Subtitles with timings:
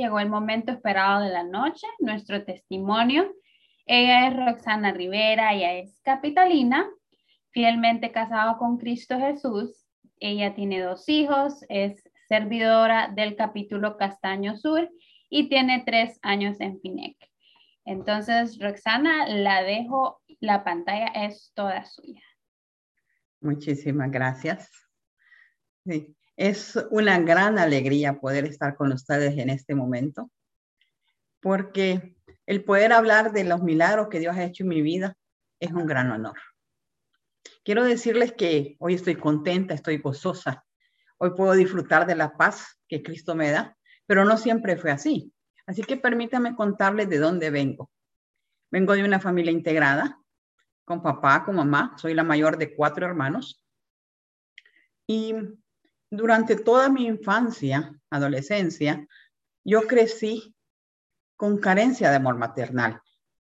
[0.00, 3.32] llegó el momento esperado de la noche, nuestro testimonio.
[3.86, 6.88] Ella es Roxana Rivera, ella es capitalina,
[7.50, 9.86] fielmente casada con Cristo Jesús.
[10.18, 14.88] Ella tiene dos hijos, es servidora del capítulo Castaño Sur
[15.28, 17.16] y tiene tres años en FINEC.
[17.84, 22.22] Entonces, Roxana, la dejo, la pantalla es toda suya.
[23.40, 24.70] Muchísimas gracias.
[26.40, 30.30] Es una gran alegría poder estar con ustedes en este momento,
[31.38, 32.16] porque
[32.46, 35.18] el poder hablar de los milagros que Dios ha hecho en mi vida
[35.58, 36.38] es un gran honor.
[37.62, 40.64] Quiero decirles que hoy estoy contenta, estoy gozosa.
[41.18, 45.34] Hoy puedo disfrutar de la paz que Cristo me da, pero no siempre fue así.
[45.66, 47.90] Así que permítame contarles de dónde vengo.
[48.70, 50.18] Vengo de una familia integrada,
[50.86, 51.96] con papá, con mamá.
[51.98, 53.62] Soy la mayor de cuatro hermanos.
[55.06, 55.34] Y
[56.10, 59.06] durante toda mi infancia, adolescencia,
[59.64, 60.54] yo crecí
[61.36, 63.00] con carencia de amor maternal.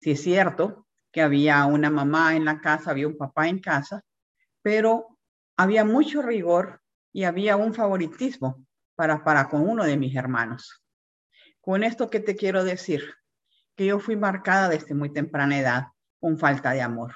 [0.01, 4.03] Si es cierto que había una mamá en la casa, había un papá en casa,
[4.61, 5.17] pero
[5.57, 6.81] había mucho rigor
[7.13, 10.83] y había un favoritismo para, para con uno de mis hermanos.
[11.61, 13.13] Con esto, ¿qué te quiero decir?
[13.75, 15.87] Que yo fui marcada desde muy temprana edad
[16.19, 17.15] con falta de amor.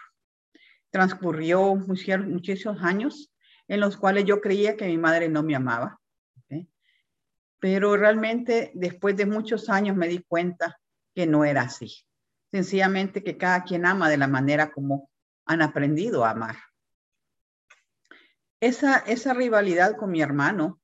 [0.89, 3.32] Transcurrió muchísimos años
[3.73, 5.99] en los cuales yo creía que mi madre no me amaba.
[7.59, 10.79] Pero realmente después de muchos años me di cuenta
[11.15, 12.05] que no era así.
[12.51, 15.09] Sencillamente que cada quien ama de la manera como
[15.45, 16.57] han aprendido a amar.
[18.59, 20.79] Esa, esa rivalidad con mi hermano,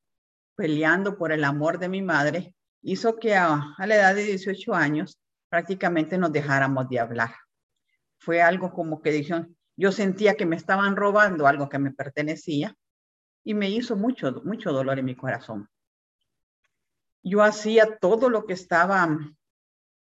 [0.56, 4.74] peleando por el amor de mi madre, hizo que a, a la edad de 18
[4.74, 7.36] años prácticamente nos dejáramos de hablar.
[8.18, 12.76] Fue algo como que dijeron, yo sentía que me estaban robando algo que me pertenecía
[13.44, 15.70] y me hizo mucho, mucho dolor en mi corazón.
[17.24, 19.08] Yo hacía todo lo que estaba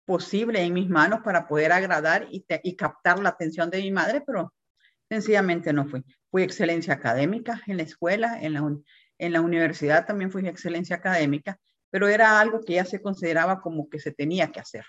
[0.05, 4.21] posible en mis manos para poder agradar y, y captar la atención de mi madre,
[4.25, 4.53] pero
[5.09, 6.03] sencillamente no fui.
[6.29, 8.61] Fui excelencia académica en la escuela, en la,
[9.17, 11.59] en la universidad también fui excelencia académica,
[11.89, 14.85] pero era algo que ya se consideraba como que se tenía que hacer.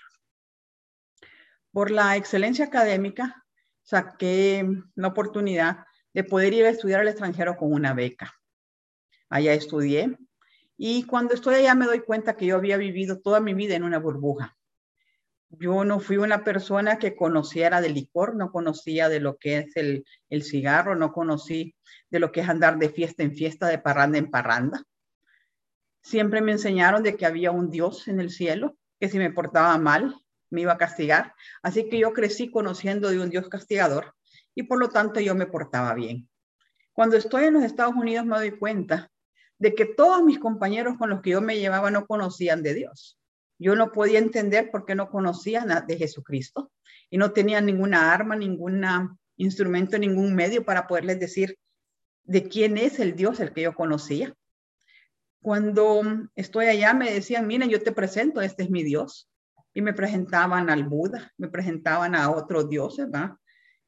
[1.71, 3.45] Por la excelencia académica,
[3.83, 8.33] saqué la oportunidad de poder ir a estudiar al extranjero con una beca.
[9.29, 10.17] Allá estudié
[10.77, 13.83] y cuando estoy allá me doy cuenta que yo había vivido toda mi vida en
[13.83, 14.57] una burbuja.
[15.49, 19.75] Yo no fui una persona que conociera de licor, no conocía de lo que es
[19.75, 21.75] el, el cigarro, no conocí
[22.09, 24.83] de lo que es andar de fiesta en fiesta, de parranda en parranda.
[26.01, 29.77] Siempre me enseñaron de que había un Dios en el cielo, que si me portaba
[29.77, 30.15] mal,
[30.49, 31.33] me iba a castigar.
[31.61, 34.15] Así que yo crecí conociendo de un Dios castigador
[34.55, 36.29] y por lo tanto yo me portaba bien.
[36.93, 39.11] Cuando estoy en los Estados Unidos me doy cuenta
[39.59, 43.19] de que todos mis compañeros con los que yo me llevaba no conocían de Dios.
[43.59, 46.71] Yo no podía entender por qué no conocían de Jesucristo
[47.09, 48.85] y no tenían ninguna arma, ningún
[49.35, 51.57] instrumento, ningún medio para poderles decir
[52.23, 54.33] de quién es el Dios el que yo conocía.
[55.41, 56.01] Cuando
[56.35, 59.29] estoy allá me decían, miren, yo te presento, este es mi Dios
[59.73, 63.35] y me presentaban al Buda, me presentaban a otros dioses, ¿verdad?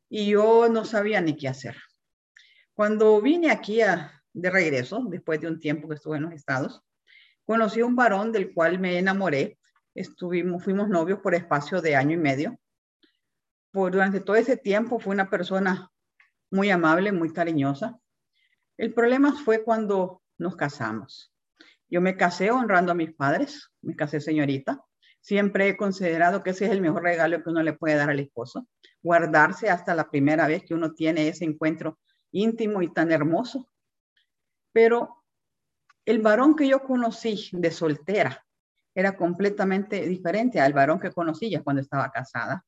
[0.10, 1.78] Y yo no sabía ni qué hacer.
[2.74, 3.82] Cuando vine aquí
[4.34, 6.84] de regreso, después de un tiempo que estuve en los estados,
[7.46, 9.58] conocí a un varón del cual me enamoré.
[9.94, 12.60] Estuvimos, fuimos novios por espacio de año y medio.
[13.72, 15.90] Por, durante todo ese tiempo fue una persona
[16.50, 18.00] muy amable, muy cariñosa.
[18.78, 21.34] El problema fue cuando nos casamos.
[21.90, 24.84] Yo me casé honrando a mis padres, me casé señorita,
[25.22, 28.20] Siempre he considerado que ese es el mejor regalo que uno le puede dar al
[28.20, 28.68] esposo,
[29.04, 32.00] guardarse hasta la primera vez que uno tiene ese encuentro
[32.32, 33.71] íntimo y tan hermoso.
[34.72, 35.24] Pero
[36.06, 38.46] el varón que yo conocí de soltera
[38.94, 42.66] era completamente diferente al varón que conocí ya cuando estaba casada.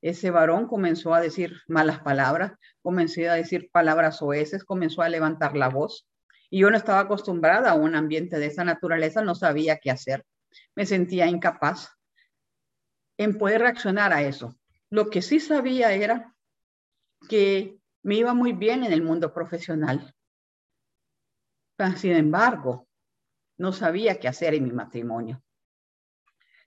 [0.00, 5.56] Ese varón comenzó a decir malas palabras, comenzó a decir palabras oeces, comenzó a levantar
[5.56, 6.06] la voz.
[6.50, 10.24] Y yo no estaba acostumbrada a un ambiente de esa naturaleza, no sabía qué hacer
[10.74, 11.96] me sentía incapaz
[13.16, 14.56] en poder reaccionar a eso.
[14.90, 16.34] Lo que sí sabía era
[17.28, 20.14] que me iba muy bien en el mundo profesional.
[21.96, 22.88] Sin embargo,
[23.56, 25.42] no sabía qué hacer en mi matrimonio.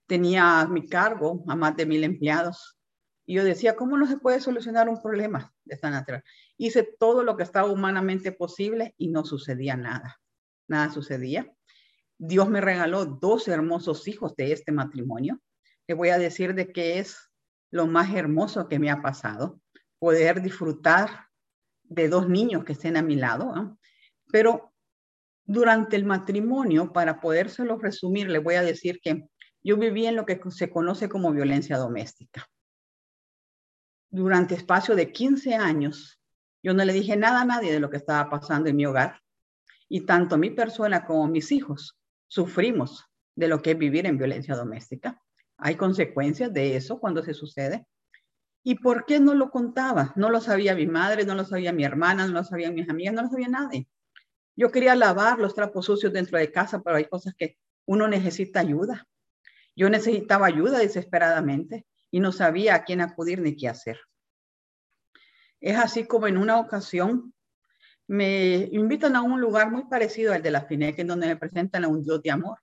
[0.07, 2.77] Tenía a mi cargo a más de mil empleados.
[3.25, 6.27] Y yo decía, ¿cómo no se puede solucionar un problema de esta naturaleza?
[6.57, 10.19] Hice todo lo que estaba humanamente posible y no sucedía nada.
[10.67, 11.51] Nada sucedía.
[12.17, 15.41] Dios me regaló dos hermosos hijos de este matrimonio.
[15.87, 17.31] Le voy a decir de qué es
[17.69, 19.61] lo más hermoso que me ha pasado,
[19.99, 21.27] poder disfrutar
[21.83, 23.77] de dos niños que estén a mi lado.
[24.31, 24.70] Pero
[25.45, 29.27] durante el matrimonio, para podérselo resumir, le voy a decir que
[29.63, 32.47] yo viví en lo que se conoce como violencia doméstica.
[34.09, 36.21] Durante espacio de 15 años,
[36.63, 39.21] yo no le dije nada a nadie de lo que estaba pasando en mi hogar.
[39.87, 41.97] Y tanto mi persona como mis hijos
[42.27, 43.05] sufrimos
[43.35, 45.21] de lo que es vivir en violencia doméstica.
[45.57, 47.85] Hay consecuencias de eso cuando se sucede.
[48.63, 50.13] ¿Y por qué no lo contaba?
[50.15, 53.13] No lo sabía mi madre, no lo sabía mi hermana, no lo sabían mis amigas,
[53.13, 53.87] no lo sabía nadie.
[54.55, 58.59] Yo quería lavar los trapos sucios dentro de casa, pero hay cosas que uno necesita
[58.59, 59.07] ayuda.
[59.75, 63.99] Yo necesitaba ayuda desesperadamente y no sabía a quién acudir ni qué hacer.
[65.61, 67.33] Es así como en una ocasión
[68.07, 71.85] me invitan a un lugar muy parecido al de la FINEC, en donde me presentan
[71.85, 72.57] a un Dios de amor.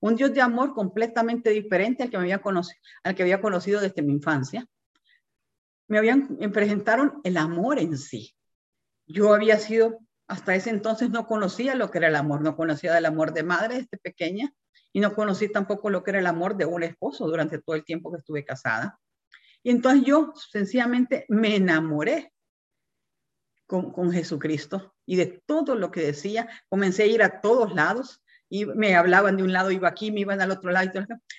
[0.00, 4.66] Un Dios de amor completamente diferente al que, había conocido desde mi infancia.
[5.86, 8.34] Me, habían, me presentaron el amor en sí.
[9.06, 10.00] Yo había sido,
[10.30, 13.42] hasta ese entonces no conocía lo que era el amor, no conocía del amor de
[13.42, 14.54] madre desde pequeña
[14.92, 17.84] y no conocí tampoco lo que era el amor de un esposo durante todo el
[17.84, 19.00] tiempo que estuve casada.
[19.64, 22.32] Y entonces yo sencillamente me enamoré
[23.66, 26.48] con, con, Jesucristo y de todo lo que decía.
[26.68, 30.20] Comencé a ir a todos lados y me hablaban de un lado, iba aquí, me
[30.20, 30.92] iban al otro lado.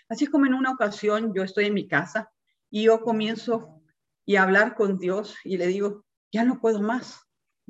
[0.10, 2.30] Así es como en una ocasión yo estoy en mi casa
[2.70, 3.82] y yo comienzo
[4.26, 7.22] y a hablar con Dios y le digo, ya no puedo más,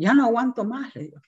[0.01, 1.21] ya no aguanto más, le digo.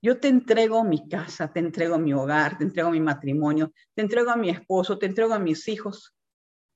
[0.00, 4.30] Yo te entrego mi casa, te entrego mi hogar, te entrego mi matrimonio, te entrego
[4.30, 6.14] a mi esposo, te entrego a mis hijos,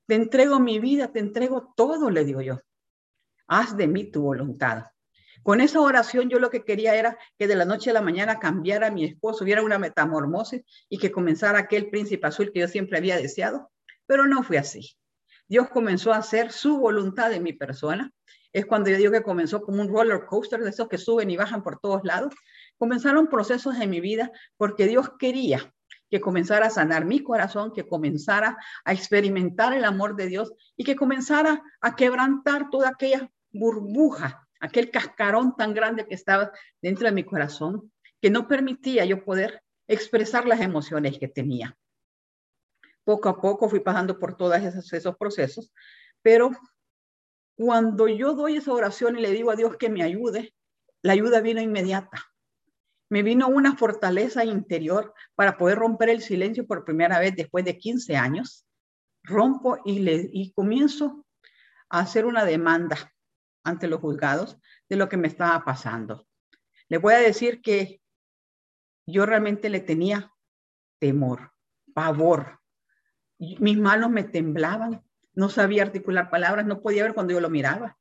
[0.06, 2.60] te entrego mi vida, te entrego todo, le digo yo.
[3.46, 4.86] Haz de mí tu voluntad.
[5.42, 8.38] Con esa oración yo lo que quería era que de la noche a la mañana
[8.38, 12.68] cambiara a mi esposo, hubiera una metamorfosis y que comenzara aquel príncipe azul que yo
[12.68, 13.70] siempre había deseado,
[14.06, 14.96] pero no fue así.
[15.48, 18.12] Dios comenzó a hacer su voluntad en mi persona.
[18.52, 21.36] Es cuando yo digo que comenzó como un roller coaster de esos que suben y
[21.36, 22.34] bajan por todos lados.
[22.76, 25.72] Comenzaron procesos en mi vida porque Dios quería
[26.12, 30.84] que comenzara a sanar mi corazón, que comenzara a experimentar el amor de Dios y
[30.84, 36.52] que comenzara a quebrantar toda aquella burbuja, aquel cascarón tan grande que estaba
[36.82, 37.90] dentro de mi corazón,
[38.20, 41.78] que no permitía yo poder expresar las emociones que tenía.
[43.04, 45.72] Poco a poco fui pasando por todos esos, esos procesos,
[46.20, 46.50] pero
[47.56, 50.54] cuando yo doy esa oración y le digo a Dios que me ayude,
[51.02, 52.32] la ayuda vino inmediata
[53.12, 57.76] me vino una fortaleza interior para poder romper el silencio por primera vez después de
[57.76, 58.66] 15 años.
[59.22, 61.26] Rompo y, comienzo
[61.90, 63.12] a hacer una demanda
[63.64, 64.56] ante los juzgados
[64.88, 66.26] de lo que me estaba pasando.
[66.88, 68.00] Le voy a decir que
[69.06, 70.32] yo realmente le tenía
[70.98, 71.52] temor,
[71.92, 72.60] pavor.
[73.38, 75.04] Mis manos me temblaban,
[75.34, 77.98] no sabía articular palabras, no podía ver cuando yo lo miraba.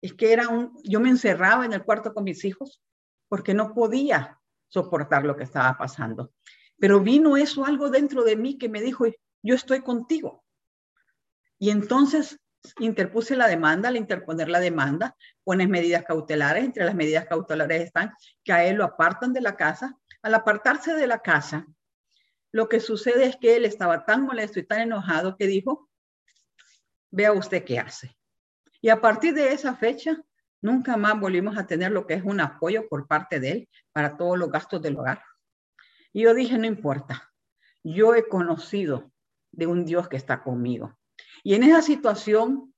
[0.00, 2.82] Es que era un, yo me encerraba en el cuarto con mis hijos
[3.28, 4.38] porque no podía
[4.68, 6.32] soportar lo que estaba pasando.
[6.78, 9.06] Pero vino eso algo dentro de mí que me dijo,
[9.42, 10.44] yo estoy contigo.
[11.58, 12.38] Y entonces
[12.78, 18.12] interpuse la demanda, al interponer la demanda, pones medidas cautelares, entre las medidas cautelares están
[18.44, 19.96] que a él lo apartan de la casa.
[20.22, 21.66] Al apartarse de la casa,
[22.52, 25.87] lo que sucede es que él estaba tan molesto y tan enojado que dijo,
[27.10, 28.16] vea usted qué hace.
[28.80, 30.16] Y a partir de esa fecha,
[30.60, 34.16] Nunca más volvimos a tener lo que es un apoyo por parte de él para
[34.16, 35.22] todos los gastos del hogar.
[36.12, 37.32] Y yo dije, no importa,
[37.84, 39.12] yo he conocido
[39.52, 40.98] de un Dios que está conmigo.
[41.44, 42.74] Y en esa situación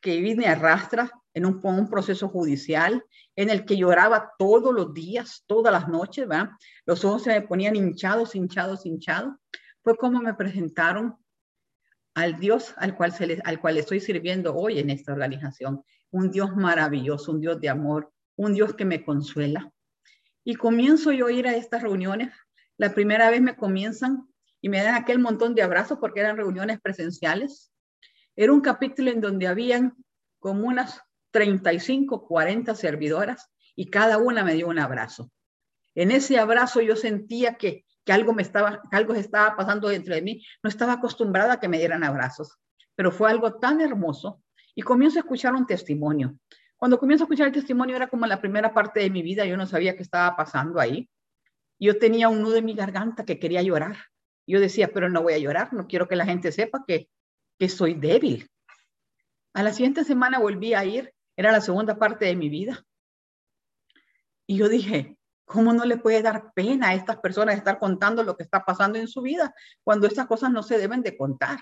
[0.00, 3.04] que vine arrastra en un, un, proceso judicial
[3.36, 6.50] en el que lloraba todos los días, todas las noches, ¿verdad?
[6.84, 9.36] Los ojos se me ponían hinchados, hinchados, hinchados.
[9.84, 11.16] Fue como me presentaron
[12.20, 16.30] al Dios al cual, se les, al cual estoy sirviendo hoy en esta organización un
[16.30, 19.72] Dios maravilloso, un Dios de amor, un Dios que me consuela.
[20.44, 22.32] Y comienzo yo a ir a estas reuniones.
[22.76, 24.26] La primera vez me comienzan
[24.60, 27.72] y me dan aquel montón de abrazos porque eran reuniones presenciales.
[28.36, 29.94] Era un capítulo en donde habían
[30.38, 35.30] como unas 35, 40 servidoras y cada una me dio un abrazo.
[35.94, 40.14] En ese abrazo yo sentía que, que algo me estaba, que algo estaba pasando dentro
[40.14, 40.44] de mí.
[40.62, 42.58] No estaba acostumbrada a que me dieran abrazos,
[42.94, 44.42] pero fue algo tan hermoso
[44.74, 46.38] y comienzo a escuchar un testimonio.
[46.76, 49.56] Cuando comienzo a escuchar el testimonio era como la primera parte de mi vida, yo
[49.56, 51.10] no sabía qué estaba pasando ahí.
[51.78, 53.96] Yo tenía un nudo en mi garganta que quería llorar.
[54.46, 57.08] Yo decía, pero no voy a llorar, no quiero que la gente sepa que,
[57.58, 58.50] que soy débil.
[59.52, 62.84] A la siguiente semana volví a ir, era la segunda parte de mi vida.
[64.46, 65.16] Y yo dije,
[65.50, 68.98] ¿cómo no le puede dar pena a estas personas estar contando lo que está pasando
[68.98, 71.58] en su vida cuando estas cosas no se deben de contar?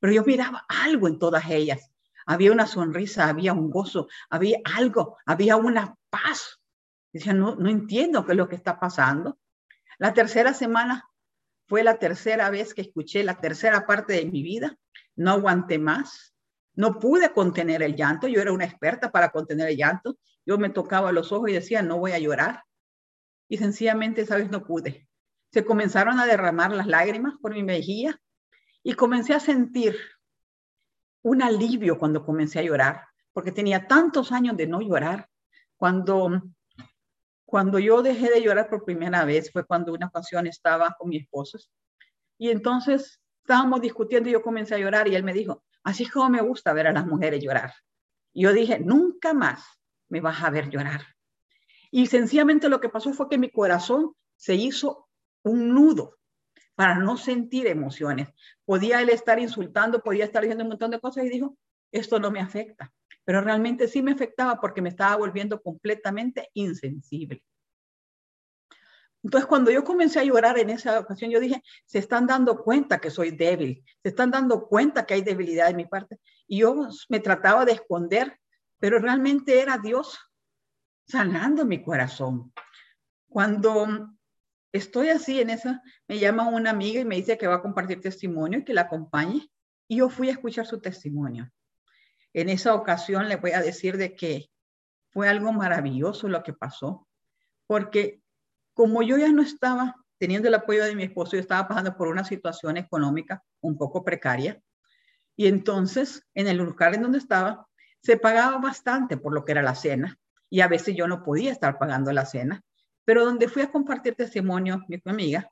[0.00, 1.90] Pero yo miraba algo en todas ellas
[2.28, 6.60] había una sonrisa, había un gozo, había algo, había una paz.
[7.10, 9.38] Decía, no, no entiendo qué es lo que está pasando.
[9.96, 11.08] La tercera semana
[11.66, 14.76] fue la tercera vez que escuché la tercera parte de mi vida.
[15.16, 16.34] No aguanté más.
[16.74, 18.28] No pude contener el llanto.
[18.28, 20.18] Yo era una experta para contener el llanto.
[20.44, 22.62] Yo me tocaba los ojos y decía, no voy a llorar.
[23.48, 25.08] Y sencillamente esa vez no pude.
[25.50, 28.20] Se comenzaron a derramar las lágrimas por mi mejilla
[28.82, 29.96] y comencé a sentir
[31.22, 33.02] un alivio cuando comencé a llorar,
[33.32, 35.28] porque tenía tantos años de no llorar.
[35.76, 36.42] Cuando,
[37.44, 41.18] cuando yo dejé de llorar por primera vez fue cuando una ocasión estaba con mi
[41.18, 41.58] esposo
[42.36, 46.10] y entonces estábamos discutiendo y yo comencé a llorar y él me dijo, así es
[46.10, 47.72] como me gusta ver a las mujeres llorar.
[48.32, 49.64] Y yo dije, nunca más
[50.08, 51.02] me vas a ver llorar.
[51.90, 55.08] Y sencillamente lo que pasó fue que mi corazón se hizo
[55.42, 56.18] un nudo
[56.74, 58.28] para no sentir emociones.
[58.64, 61.56] Podía él estar insultando, podía estar diciendo un montón de cosas y dijo,
[61.90, 62.92] esto no me afecta.
[63.24, 67.42] Pero realmente sí me afectaba porque me estaba volviendo completamente insensible.
[69.22, 73.00] Entonces, cuando yo comencé a llorar en esa ocasión, yo dije, se están dando cuenta
[73.00, 76.20] que soy débil, se están dando cuenta que hay debilidad en mi parte.
[76.46, 78.38] Y yo me trataba de esconder,
[78.78, 80.18] pero realmente era Dios
[81.08, 82.52] sanando mi corazón.
[83.28, 84.14] Cuando
[84.72, 88.00] estoy así en esa, me llama una amiga y me dice que va a compartir
[88.00, 89.48] testimonio y que la acompañe.
[89.88, 91.50] Y yo fui a escuchar su testimonio.
[92.34, 94.50] En esa ocasión le voy a decir de que
[95.10, 97.08] fue algo maravilloso lo que pasó,
[97.66, 98.20] porque
[98.74, 102.08] como yo ya no estaba teniendo el apoyo de mi esposo, yo estaba pasando por
[102.08, 104.60] una situación económica un poco precaria.
[105.36, 107.66] Y entonces, en el lugar en donde estaba,
[108.02, 110.18] se pagaba bastante por lo que era la cena.
[110.50, 112.62] Y a veces yo no podía estar pagando la cena.
[113.04, 115.50] Pero donde fui a compartir testimonio, mi amiga,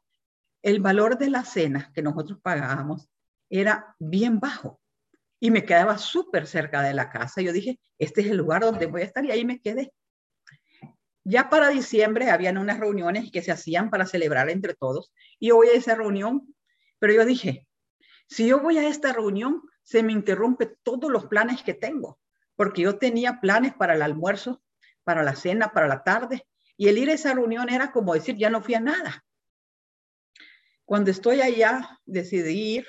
[0.62, 3.08] el valor de la cena que nosotros pagábamos
[3.48, 4.80] era bien bajo
[5.38, 7.40] y me quedaba súper cerca de la casa.
[7.42, 9.92] Yo dije, este es el lugar donde voy a estar y ahí me quedé.
[11.24, 15.56] Ya para diciembre habían unas reuniones que se hacían para celebrar entre todos y yo
[15.56, 16.54] voy a esa reunión,
[16.98, 17.66] pero yo dije,
[18.28, 22.18] si yo voy a esta reunión, se me interrumpe todos los planes que tengo,
[22.54, 24.62] porque yo tenía planes para el almuerzo,
[25.06, 26.44] para la cena, para la tarde,
[26.76, 29.24] y el ir a esa reunión era como decir, ya no fui a nada.
[30.84, 32.86] Cuando estoy allá, decidí ir,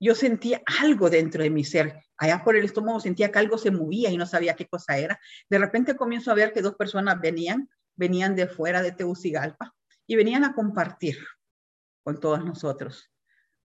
[0.00, 2.02] yo sentía algo dentro de mi ser.
[2.16, 5.20] Allá por el estómago sentía que algo se movía y no sabía qué cosa era.
[5.48, 9.76] De repente comienzo a ver que dos personas venían, venían de fuera de Tegucigalpa
[10.08, 11.18] y venían a compartir
[12.02, 13.12] con todos nosotros.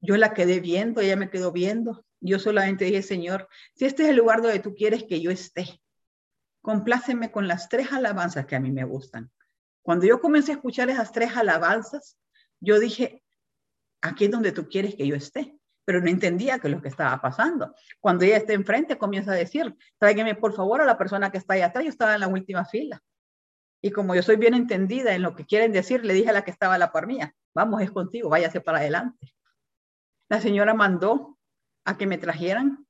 [0.01, 2.05] Yo la quedé viendo, ella me quedó viendo.
[2.19, 5.81] Yo solamente dije, Señor, si este es el lugar donde tú quieres que yo esté,
[6.63, 9.29] compláceme con las tres alabanzas que a mí me gustan.
[9.83, 12.17] Cuando yo comencé a escuchar esas tres alabanzas,
[12.61, 13.21] yo dije,
[14.01, 16.87] aquí es donde tú quieres que yo esté, pero no entendía qué es lo que
[16.87, 17.75] estaba pasando.
[17.99, 21.55] Cuando ella está enfrente, comienza a decir, tráigame por favor a la persona que está
[21.55, 23.03] ahí atrás, yo estaba en la última fila.
[23.81, 26.45] Y como yo soy bien entendida en lo que quieren decir, le dije a la
[26.45, 29.35] que estaba a la par mía, vamos, es contigo, váyase para adelante.
[30.29, 31.37] La señora mandó
[31.83, 32.87] a que me trajeran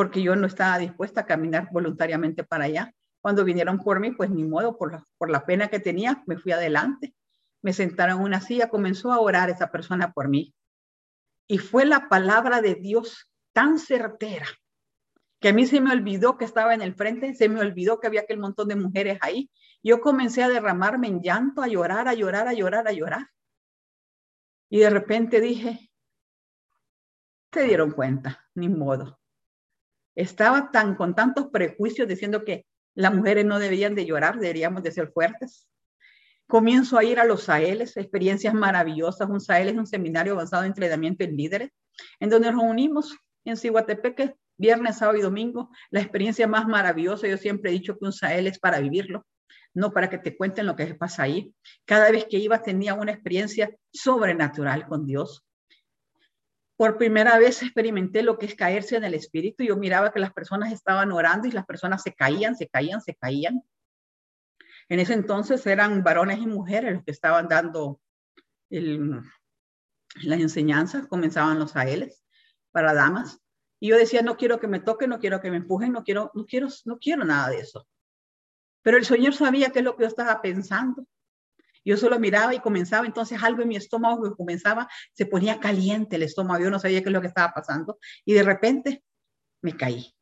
[0.00, 2.94] porque yo no estaba dispuesta a caminar voluntariamente para allá.
[3.20, 7.14] Cuando vinieron por mí, pues ni modo, por la, pena que tenía, me fui adelante.
[7.60, 10.54] Me sentaron en una silla, comenzó a orar esa persona por mí.
[11.46, 14.46] Y fue la palabra de Dios tan certera
[15.38, 18.06] que a mí se me olvidó que estaba en el frente, se me olvidó que
[18.06, 19.50] había aquel montón de mujeres ahí.
[19.82, 23.28] Yo comencé a derramarme en llanto, a llorar, a llorar, a llorar, a llorar.
[24.70, 25.90] Y de repente dije,
[27.52, 29.19] se dieron cuenta, ni modo
[30.14, 34.92] estaba tan con tantos prejuicios diciendo que las mujeres no debían de llorar, deberíamos de
[34.92, 35.68] ser fuertes.
[36.46, 39.28] Comienzo a ir a los SAELes, experiencias maravillosas.
[39.28, 41.70] Un SAEL es un seminario avanzado de entrenamiento en líderes,
[42.18, 45.70] en donde nos reunimos en Cihuatepeque, viernes, sábado y domingo.
[45.90, 49.24] La experiencia más maravillosa, yo siempre he dicho que un SAEL es para vivirlo,
[49.74, 51.54] no para que te cuenten lo que pasa ahí.
[51.84, 55.44] Cada vez que iba tenía una experiencia sobrenatural con Dios
[56.80, 59.62] por primera vez experimenté lo que es caerse en el espíritu.
[59.62, 63.14] Yo miraba que las personas estaban orando y las personas se caían, se caían, se
[63.16, 63.62] caían.
[64.88, 68.00] En ese entonces eran varones y mujeres los que estaban dando
[68.70, 72.24] las enseñanzas, comenzaban los aeles
[72.72, 73.42] para damas.
[73.78, 76.30] Y yo decía, no quiero que me toquen, no quiero que me empujen, no quiero,
[76.32, 77.86] no quiero, no quiero nada de eso.
[78.80, 81.04] Pero el Señor sabía qué es lo que yo estaba pensando.
[81.84, 86.22] Yo solo miraba y comenzaba, entonces algo en mi estómago comenzaba, se ponía caliente el
[86.22, 89.02] estómago, yo no sabía qué es lo que estaba pasando y de repente
[89.62, 90.14] me caí.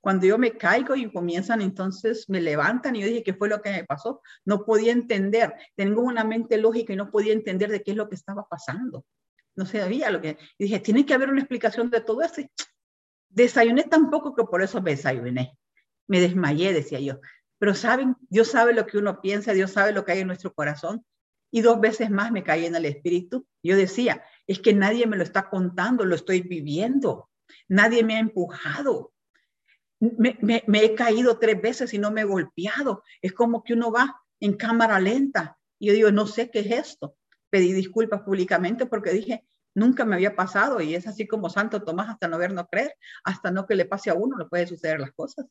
[0.00, 3.62] Cuando yo me caigo y comienzan, entonces me levantan y yo dije, ¿qué fue lo
[3.62, 4.20] que me pasó?
[4.44, 8.10] No podía entender, tengo una mente lógica y no podía entender de qué es lo
[8.10, 9.06] que estaba pasando.
[9.56, 10.36] No sabía lo que...
[10.58, 12.42] Y dije, tiene que haber una explicación de todo eso.
[13.30, 15.56] Desayuné tan poco que por eso me desayuné.
[16.06, 17.20] Me desmayé, decía yo.
[17.64, 20.52] Pero saben, Dios sabe lo que uno piensa, Dios sabe lo que hay en nuestro
[20.52, 21.02] corazón.
[21.50, 23.46] y dos veces más me caí en el espíritu.
[23.62, 27.30] Yo decía, es que nadie me lo está contando, lo estoy viviendo.
[27.66, 29.14] Nadie me ha empujado.
[29.98, 30.36] Me,
[30.74, 33.02] he caído tres veces y no me he golpeado.
[33.22, 35.56] Es como que uno va en cámara lenta.
[35.78, 37.16] Y yo digo, no sé qué es esto.
[37.48, 42.08] Pedí disculpas públicamente porque dije, nunca me había pasado y es así como Santo Tomás,
[42.08, 45.00] hasta no ver, no creer, hasta no que le pase a uno, le puede suceder
[45.00, 45.46] las cosas.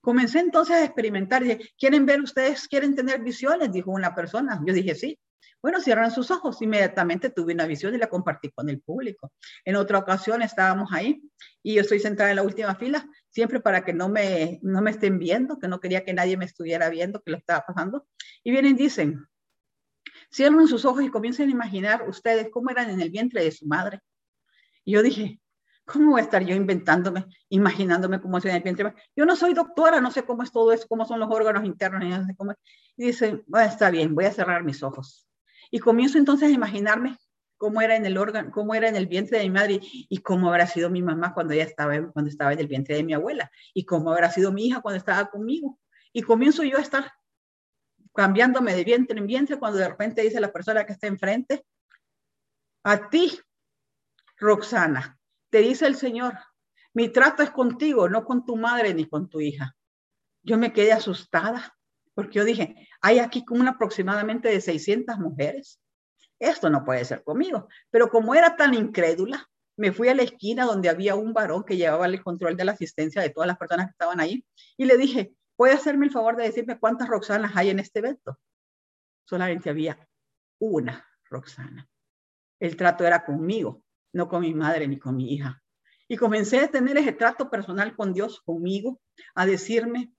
[0.00, 1.42] Comencé entonces a experimentar.
[1.42, 2.68] Dije, ¿quieren ver ustedes?
[2.68, 3.72] ¿Quieren tener visiones?
[3.72, 4.60] Dijo una persona.
[4.64, 5.18] Yo dije, sí.
[5.60, 6.62] Bueno, cierran sus ojos.
[6.62, 9.32] Inmediatamente tuve una visión y la compartí con el público.
[9.64, 11.20] En otra ocasión estábamos ahí
[11.60, 14.92] y yo estoy sentada en la última fila, siempre para que no me, no me
[14.92, 18.06] estén viendo, que no quería que nadie me estuviera viendo que lo estaba pasando.
[18.44, 19.26] Y vienen y dicen,
[20.30, 23.66] cierren sus ojos y comiencen a imaginar ustedes cómo eran en el vientre de su
[23.66, 24.00] madre.
[24.84, 25.40] Y yo dije,
[25.84, 28.94] ¿cómo voy a estar yo inventándome, imaginándome cómo es en el vientre?
[29.14, 32.04] Yo no soy doctora, no sé cómo es todo eso, cómo son los órganos internos,
[32.04, 32.54] no sé cómo
[32.96, 35.26] Y dice, bueno, está bien, voy a cerrar mis ojos.
[35.70, 37.16] Y comienzo entonces a imaginarme
[37.56, 40.48] cómo era en el órgano, cómo era en el vientre de mi madre y cómo
[40.48, 43.50] habrá sido mi mamá cuando ella estaba, cuando estaba en el vientre de mi abuela
[43.72, 45.78] y cómo habrá sido mi hija cuando estaba conmigo.
[46.12, 47.12] Y comienzo yo a estar
[48.16, 51.64] cambiándome de vientre en vientre cuando de repente dice la persona que está enfrente,
[52.82, 53.38] a ti,
[54.38, 55.18] Roxana,
[55.50, 56.34] te dice el Señor,
[56.94, 59.76] mi trato es contigo, no con tu madre ni con tu hija.
[60.42, 61.76] Yo me quedé asustada
[62.14, 65.78] porque yo dije, hay aquí como un aproximadamente de 600 mujeres.
[66.38, 67.68] Esto no puede ser conmigo.
[67.90, 69.46] Pero como era tan incrédula,
[69.76, 72.72] me fui a la esquina donde había un varón que llevaba el control de la
[72.72, 74.46] asistencia de todas las personas que estaban ahí
[74.78, 78.38] y le dije, ¿puede hacerme el favor de decirme cuántas Roxanas hay en este evento?
[79.24, 80.08] Solamente había
[80.58, 81.88] una Roxana.
[82.60, 83.82] El trato era conmigo,
[84.12, 85.62] no con mi madre ni con mi hija.
[86.08, 89.00] Y comencé a tener ese trato personal con Dios, conmigo,
[89.34, 90.12] a decirme,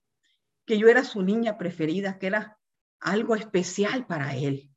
[0.66, 2.58] que yo era su niña preferida, que era
[3.00, 4.70] algo especial para él.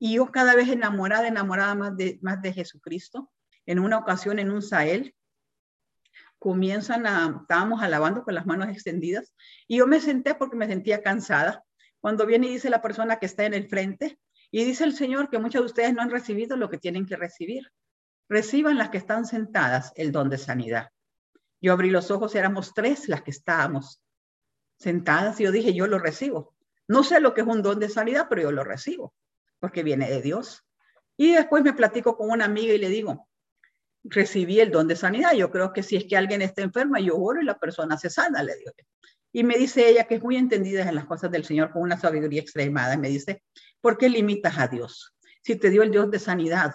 [0.00, 3.30] Y yo cada vez enamorada, enamorada más de, más de Jesucristo.
[3.64, 5.14] En una ocasión, en un Sael,
[6.38, 9.34] comienzan a, estábamos alabando con las manos extendidas
[9.66, 11.64] y yo me senté porque me sentía cansada.
[12.00, 14.18] Cuando viene y dice la persona que está en el frente,
[14.50, 17.16] y dice el Señor que muchos de ustedes no han recibido lo que tienen que
[17.16, 17.70] recibir.
[18.28, 20.90] Reciban las que están sentadas el don de sanidad.
[21.60, 24.00] Yo abrí los ojos, éramos tres las que estábamos
[24.78, 26.54] sentadas y yo dije, yo lo recibo.
[26.86, 29.12] No sé lo que es un don de sanidad, pero yo lo recibo,
[29.58, 30.64] porque viene de Dios.
[31.16, 33.27] Y después me platico con una amiga y le digo,
[34.04, 35.32] recibí el don de sanidad.
[35.32, 38.10] Yo creo que si es que alguien está enferma, yo oro y la persona se
[38.10, 38.72] sana, le digo.
[39.32, 41.98] Y me dice ella que es muy entendida en las cosas del Señor con una
[41.98, 42.96] sabiduría extremada.
[42.96, 43.42] Me dice,
[43.80, 45.14] ¿por qué limitas a Dios?
[45.42, 46.74] Si te dio el Dios de sanidad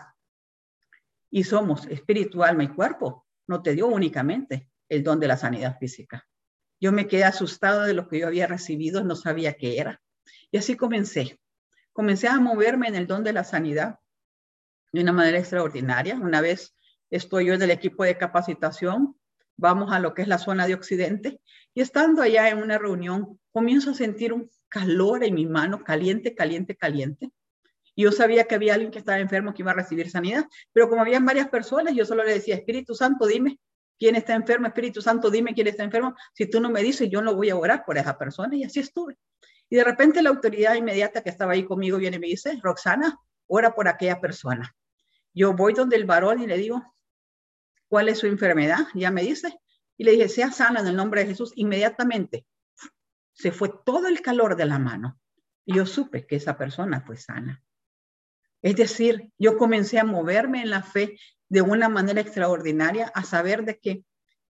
[1.29, 5.77] y somos espiritual, alma y cuerpo, no te dio únicamente el don de la sanidad
[5.79, 6.27] física.
[6.79, 10.01] Yo me quedé asustada de lo que yo había recibido, no sabía qué era.
[10.51, 11.39] Y así comencé.
[11.91, 13.99] Comencé a moverme en el don de la sanidad
[14.91, 16.15] de una manera extraordinaria.
[16.15, 16.75] Una vez
[17.15, 19.15] estoy yo en el equipo de capacitación,
[19.55, 21.39] vamos a lo que es la zona de Occidente,
[21.73, 26.33] y estando allá en una reunión, comienzo a sentir un calor en mi mano, caliente,
[26.33, 27.31] caliente, caliente.
[27.95, 31.01] Yo sabía que había alguien que estaba enfermo que iba a recibir sanidad, pero como
[31.01, 33.59] habían varias personas, yo solo le decía, Espíritu Santo, dime
[33.99, 36.15] quién está enfermo, Espíritu Santo, dime quién está enfermo.
[36.33, 38.55] Si tú no me dices, yo no voy a orar por esa persona.
[38.55, 39.17] Y así estuve.
[39.69, 43.19] Y de repente la autoridad inmediata que estaba ahí conmigo viene y me dice, Roxana,
[43.47, 44.75] ora por aquella persona.
[45.33, 46.83] Yo voy donde el varón y le digo,
[47.93, 48.87] ¿cuál es su enfermedad?
[48.95, 49.55] Ya me dice.
[49.97, 51.53] Y le dije, sea sana en el nombre de Jesús.
[51.55, 52.43] Inmediatamente
[53.33, 55.19] se fue todo el calor de la mano.
[55.63, 57.63] Y yo supe que esa persona fue sana.
[58.63, 63.63] Es decir, yo comencé a moverme en la fe de una manera extraordinaria, a saber
[63.63, 64.03] de que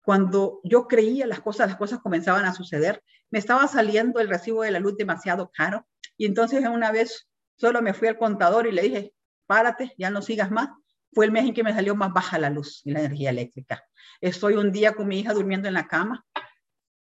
[0.01, 3.05] cuando yo creía las cosas, las cosas comenzaban a suceder.
[3.29, 7.83] Me estaba saliendo el recibo de la luz demasiado caro y entonces una vez solo
[7.83, 10.70] me fui al contador y le dije, párate, ya no sigas más.
[11.16, 13.83] Fue el mes en que me salió más baja la luz y la energía eléctrica.
[14.20, 16.26] Estoy un día con mi hija durmiendo en la cama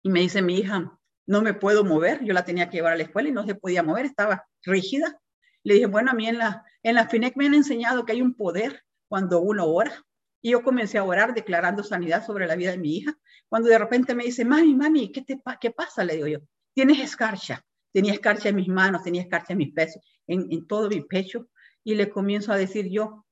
[0.03, 2.25] y me dice mi hija, no me puedo mover.
[2.25, 5.21] Yo la tenía que llevar a la escuela y no se podía mover, estaba rígida.
[5.65, 8.23] Le dije, bueno, a mí en la, en la FINEC me han enseñado que hay
[8.23, 9.93] un poder cuando uno ora.
[10.41, 13.15] Y yo comencé a orar declarando sanidad sobre la vida de mi hija.
[13.51, 16.05] Cuando de repente me dice, mami, mami, ¿qué, te, qué pasa?
[16.05, 16.39] Le digo yo,
[16.73, 17.63] tienes escarcha.
[17.93, 21.51] Tenía escarcha en mis manos, tenía escarcha en mis pesos, en, en todo mi pecho.
[21.85, 23.27] Y le comienzo a decir yo,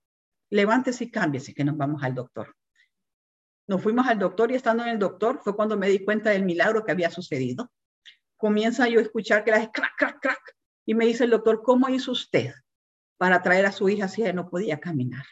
[0.50, 2.54] levántese y cámbiese, que nos vamos al doctor.
[3.68, 6.44] Nos fuimos al doctor y estando en el doctor fue cuando me di cuenta del
[6.44, 7.70] milagro que había sucedido.
[8.38, 10.56] Comienza yo a escuchar que la crack, crack, crack.
[10.86, 12.54] Y me dice el doctor, ¿cómo hizo usted
[13.18, 15.26] para traer a su hija si ella no podía caminar?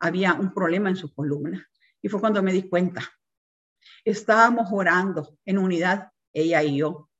[0.00, 1.68] Había un problema en su columna.
[2.00, 3.02] Y fue cuando me di cuenta.
[4.02, 7.10] Estábamos orando en unidad, ella y yo.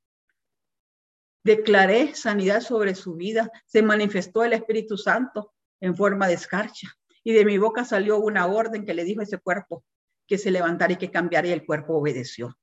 [1.45, 3.51] Declaré sanidad sobre su vida.
[3.67, 6.89] Se manifestó el Espíritu Santo en forma de escarcha.
[7.25, 9.85] Y de mi boca salió una orden que le dijo a ese cuerpo
[10.27, 12.57] que se levantara y que cambiara y el cuerpo obedeció.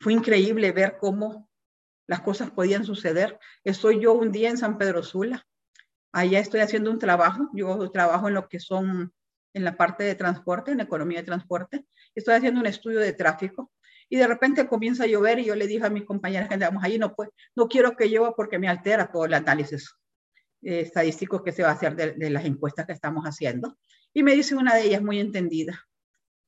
[0.00, 1.48] Fue increíble ver cómo
[2.06, 3.38] las cosas podían suceder.
[3.64, 5.46] Estoy yo un día en San Pedro Sula.
[6.12, 7.48] Allá estoy haciendo un trabajo.
[7.54, 9.12] Yo trabajo en lo que son
[9.54, 11.86] en la parte de transporte, en economía de transporte.
[12.14, 13.70] Estoy haciendo un estudio de tráfico
[14.08, 16.82] y de repente comienza a llover y yo le dije a mis compañeras que andamos
[16.82, 19.94] ahí, no, pues, no quiero que llueva porque me altera todo el análisis
[20.62, 23.78] eh, estadístico que se va a hacer de, de, las encuestas que estamos haciendo.
[24.14, 25.86] Y me dice una de ellas muy entendida,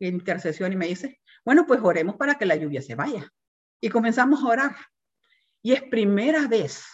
[0.00, 3.30] en intercesión, y me dice, bueno, pues oremos para que la lluvia se vaya.
[3.80, 4.76] Y comenzamos a orar.
[5.62, 6.84] Y es primera vez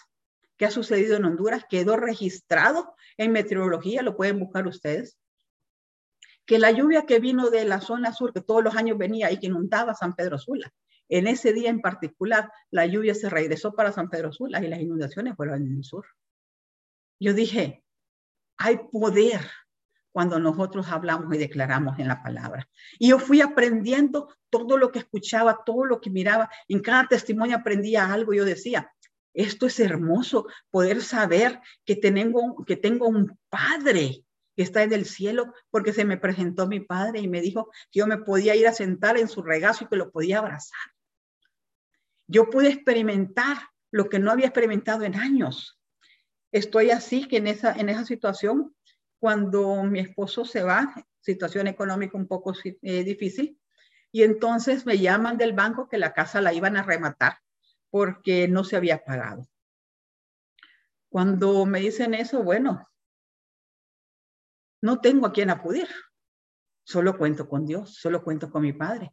[0.56, 5.18] que ha sucedido en Honduras, quedó registrado en meteorología, lo pueden buscar ustedes,
[6.44, 9.38] que la lluvia que vino de la zona sur, que todos los años venía y
[9.38, 10.70] que inundaba San Pedro Sula,
[11.08, 14.80] en ese día en particular, la lluvia se regresó para San Pedro Sula y las
[14.80, 16.06] inundaciones fueron en el sur.
[17.20, 17.84] Yo dije,
[18.56, 19.48] hay poder
[20.12, 22.68] cuando nosotros hablamos y declaramos en la palabra.
[22.98, 26.50] Y yo fui aprendiendo todo lo que escuchaba, todo lo que miraba.
[26.66, 28.34] En cada testimonio aprendía algo.
[28.34, 28.92] Yo decía,
[29.34, 34.24] esto es hermoso, poder saber que tengo, que tengo un padre
[34.56, 38.00] que está en el cielo, porque se me presentó mi padre y me dijo que
[38.00, 40.80] yo me podía ir a sentar en su regazo y que lo podía abrazar.
[42.26, 43.56] Yo pude experimentar
[43.92, 45.79] lo que no había experimentado en años.
[46.52, 48.74] Estoy así que en esa, en esa situación,
[49.18, 53.60] cuando mi esposo se va, situación económica un poco eh, difícil,
[54.12, 57.38] y entonces me llaman del banco que la casa la iban a rematar
[57.90, 59.46] porque no se había pagado.
[61.08, 62.88] Cuando me dicen eso, bueno,
[64.82, 65.88] no tengo a quién acudir.
[66.84, 69.12] Solo cuento con Dios, solo cuento con mi padre.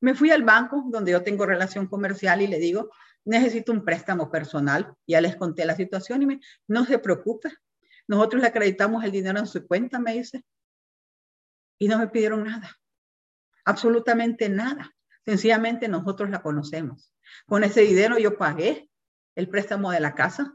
[0.00, 2.90] Me fui al banco donde yo tengo relación comercial y le digo,
[3.28, 4.94] necesito un préstamo personal.
[5.06, 7.50] Ya les conté la situación y me, no se preocupe.
[8.06, 10.44] Nosotros le acreditamos el dinero en su cuenta, me dice.
[11.78, 12.76] Y no me pidieron nada.
[13.64, 14.94] Absolutamente nada.
[15.24, 17.12] Sencillamente nosotros la conocemos.
[17.46, 18.90] Con ese dinero yo pagué
[19.36, 20.54] el préstamo de la casa,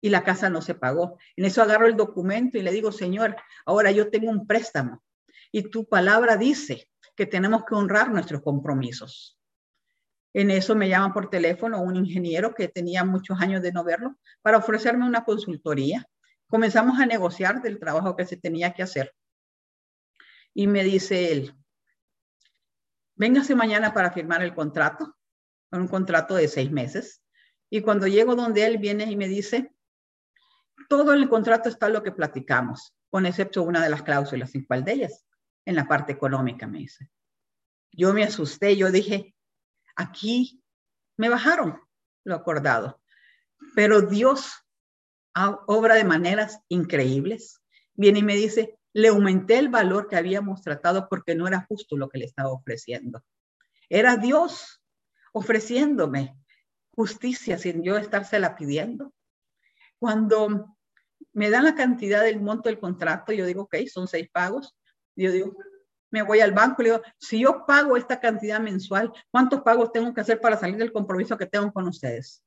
[0.00, 1.18] y la casa no se pagó.
[1.36, 5.02] En eso agarro el documento y le digo, Señor, ahora yo tengo un préstamo
[5.52, 9.39] y tu palabra dice que tenemos que honrar nuestros compromisos.
[10.32, 14.16] En eso me llaman por teléfono un ingeniero que tenía muchos años de no verlo
[14.42, 16.06] para ofrecerme una consultoría.
[16.46, 19.12] Comenzamos a negociar del trabajo que se tenía que hacer.
[20.54, 21.54] Y me dice él,
[23.14, 25.16] véngase mañana para firmar el contrato,
[25.70, 27.22] un contrato de seis meses.
[27.68, 29.72] Y cuando llego donde él viene y me dice,
[30.88, 34.54] todo el contrato está lo que platicamos, con excepto una de las cláusulas.
[34.54, 35.24] ¿En cuál de ellas?
[35.64, 37.10] En la parte económica, me dice.
[37.92, 39.34] Yo me asusté, yo dije,
[39.96, 40.62] aquí
[41.16, 41.80] me bajaron
[42.24, 43.00] lo acordado.
[43.74, 44.52] Pero Dios
[45.66, 47.60] obra de maneras increíbles.
[47.94, 51.96] Viene y me dice, le aumenté el valor que habíamos tratado porque no era justo
[51.96, 53.22] lo que le estaba ofreciendo.
[53.88, 54.82] Era Dios
[55.32, 56.36] ofreciéndome
[56.92, 59.12] justicia sin yo estársela pidiendo.
[59.98, 60.76] Cuando
[61.32, 64.76] me dan la cantidad del monto del contrato, yo digo, ok, son seis pagos.
[65.14, 65.56] Yo digo,
[66.10, 69.92] me voy al banco y le digo, si yo pago esta cantidad mensual, ¿cuántos pagos
[69.92, 72.42] tengo que hacer para salir del compromiso que tengo con ustedes?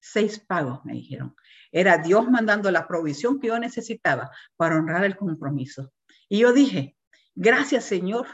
[0.00, 1.34] Seis pagos, me dijeron.
[1.72, 5.92] Era Dios mandando la provisión que yo necesitaba para honrar el compromiso.
[6.28, 6.96] Y yo dije,
[7.34, 8.26] gracias Señor,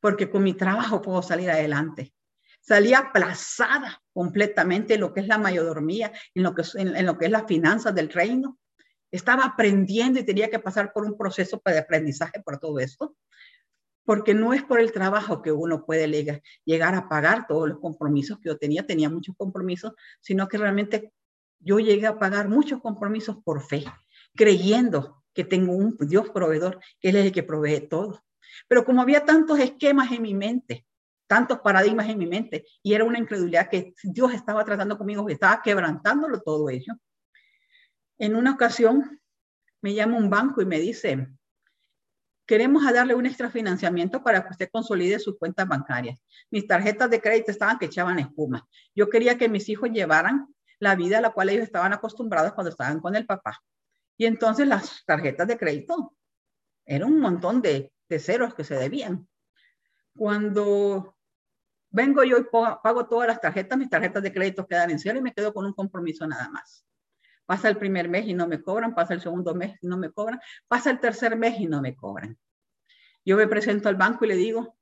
[0.00, 2.14] porque con mi trabajo puedo salir adelante
[2.64, 7.26] salía aplazada completamente en lo que es la mayordomía, en lo que, en, lo que
[7.26, 8.58] es las finanzas del reino.
[9.10, 13.16] Estaba aprendiendo y tenía que pasar por un proceso de aprendizaje por todo esto,
[14.04, 16.06] porque no es por el trabajo que uno puede
[16.64, 21.12] llegar, a pagar todos los compromisos que yo tenía, tenía muchos compromisos, sino que realmente
[21.58, 23.84] yo llegué a pagar muchos compromisos por fe,
[24.34, 28.22] creyendo que tengo un Dios proveedor, que Él es el que provee todo.
[28.68, 30.86] Pero como había tantos esquemas en mi mente,
[31.26, 35.32] tantos paradigmas en mi mente y era una incredulidad que Dios estaba tratando conmigo, que
[35.32, 36.94] estaba quebrantándolo todo ello.
[38.18, 39.20] En una ocasión
[39.80, 41.28] me llama un banco y me dice,
[42.46, 46.22] queremos darle un extra financiamiento para que usted consolide sus cuentas bancarias.
[46.50, 48.68] Mis tarjetas de crédito estaban que echaban espuma.
[48.94, 50.46] Yo quería que mis hijos llevaran
[50.78, 53.62] la vida a la cual ellos estaban acostumbrados cuando estaban con el papá.
[54.16, 56.14] Y entonces las tarjetas de crédito
[56.84, 59.26] eran un montón de, de ceros que se debían.
[60.16, 61.16] Cuando
[61.90, 65.22] vengo yo y pago todas las tarjetas, mis tarjetas de crédito quedan en cero y
[65.22, 66.84] me quedo con un compromiso nada más.
[67.46, 70.10] Pasa el primer mes y no me cobran, pasa el segundo mes y no me
[70.10, 72.38] cobran, pasa el tercer mes y no me cobran.
[73.24, 74.76] Yo me presento al banco y le digo,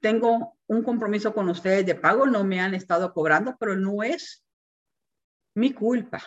[0.00, 4.44] tengo un compromiso con ustedes de pago, no me han estado cobrando, pero no es
[5.54, 6.22] mi culpa.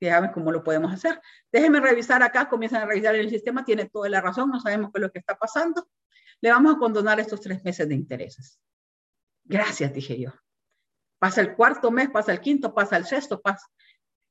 [0.00, 1.20] Déjame cómo lo podemos hacer.
[1.50, 4.98] Déjenme revisar acá, comienzan a revisar el sistema, tiene toda la razón, no sabemos qué
[4.98, 5.88] es lo que está pasando.
[6.40, 8.60] Le vamos a condonar estos tres meses de intereses.
[9.44, 10.32] Gracias, dije yo.
[11.20, 13.64] Pasa el cuarto mes, pasa el quinto, pasa el sexto, pasa.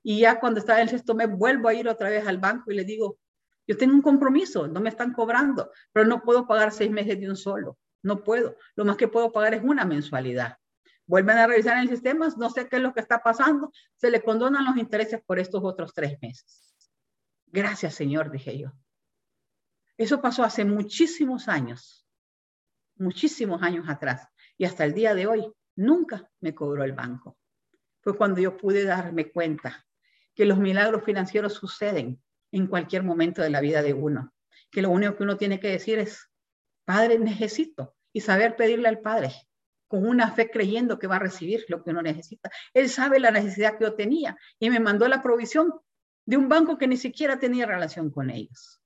[0.03, 2.71] Y ya cuando está en el sexto mes, vuelvo a ir otra vez al banco
[2.71, 3.19] y le digo,
[3.67, 7.29] yo tengo un compromiso, no me están cobrando, pero no puedo pagar seis meses de
[7.29, 7.77] un solo.
[8.03, 8.57] No puedo.
[8.75, 10.57] Lo más que puedo pagar es una mensualidad.
[11.05, 14.21] Vuelven a revisar el sistema, no sé qué es lo que está pasando, se le
[14.23, 16.75] condonan los intereses por estos otros tres meses.
[17.47, 18.71] Gracias, Señor, dije yo.
[19.97, 22.07] Eso pasó hace muchísimos años,
[22.95, 27.37] muchísimos años atrás, y hasta el día de hoy nunca me cobró el banco.
[28.01, 29.85] Fue cuando yo pude darme cuenta
[30.41, 32.19] que los milagros financieros suceden
[32.51, 34.33] en cualquier momento de la vida de uno,
[34.71, 36.31] que lo único que uno tiene que decir es,
[36.83, 39.31] Padre, necesito, y saber pedirle al Padre
[39.87, 42.49] con una fe creyendo que va a recibir lo que uno necesita.
[42.73, 45.75] Él sabe la necesidad que yo tenía y me mandó la provisión
[46.25, 48.81] de un banco que ni siquiera tenía relación con ellos.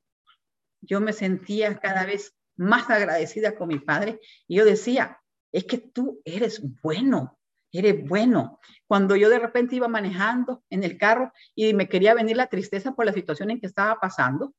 [0.81, 5.21] Yo me sentía cada vez más agradecida con mi padre y yo decía,
[5.53, 7.39] es que tú eres bueno,
[7.77, 8.59] eres bueno.
[8.87, 12.93] Cuando yo de repente iba manejando en el carro y me quería venir la tristeza
[12.93, 14.53] por la situación en que estaba pasando,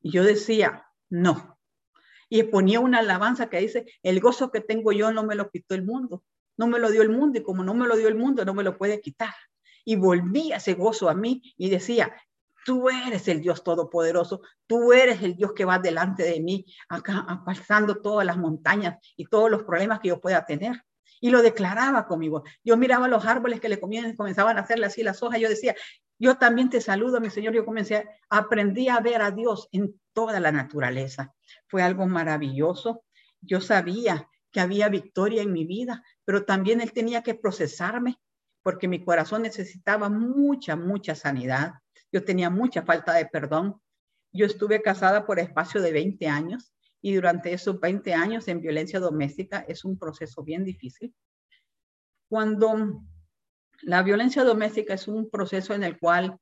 [0.00, 1.58] yo decía, no.
[2.28, 5.74] Y ponía una alabanza que dice, el gozo que tengo yo no me lo quitó
[5.74, 6.24] el mundo,
[6.56, 8.54] no me lo dio el mundo y como no me lo dio el mundo, no
[8.54, 9.34] me lo puede quitar.
[9.84, 12.14] Y volvía ese gozo a mí y decía,
[12.68, 17.42] Tú eres el Dios todopoderoso, tú eres el Dios que va delante de mí, acá
[17.46, 20.84] pasando todas las montañas y todos los problemas que yo pueda tener.
[21.20, 22.44] Y lo declaraba conmigo.
[22.64, 25.40] Yo miraba los árboles que le comían, comenzaban a hacerle así las hojas.
[25.40, 25.74] Yo decía,
[26.18, 27.54] yo también te saludo, mi Señor.
[27.54, 31.34] Yo comencé, aprendí a ver a Dios en toda la naturaleza.
[31.68, 33.04] Fue algo maravilloso.
[33.40, 38.18] Yo sabía que había victoria en mi vida, pero también Él tenía que procesarme
[38.62, 41.74] porque mi corazón necesitaba mucha, mucha sanidad.
[42.12, 43.80] Yo tenía mucha falta de perdón.
[44.32, 49.00] Yo estuve casada por espacio de 20 años y durante esos 20 años en violencia
[49.00, 51.14] doméstica es un proceso bien difícil.
[52.28, 53.02] Cuando
[53.82, 56.38] la violencia doméstica es un proceso en el cual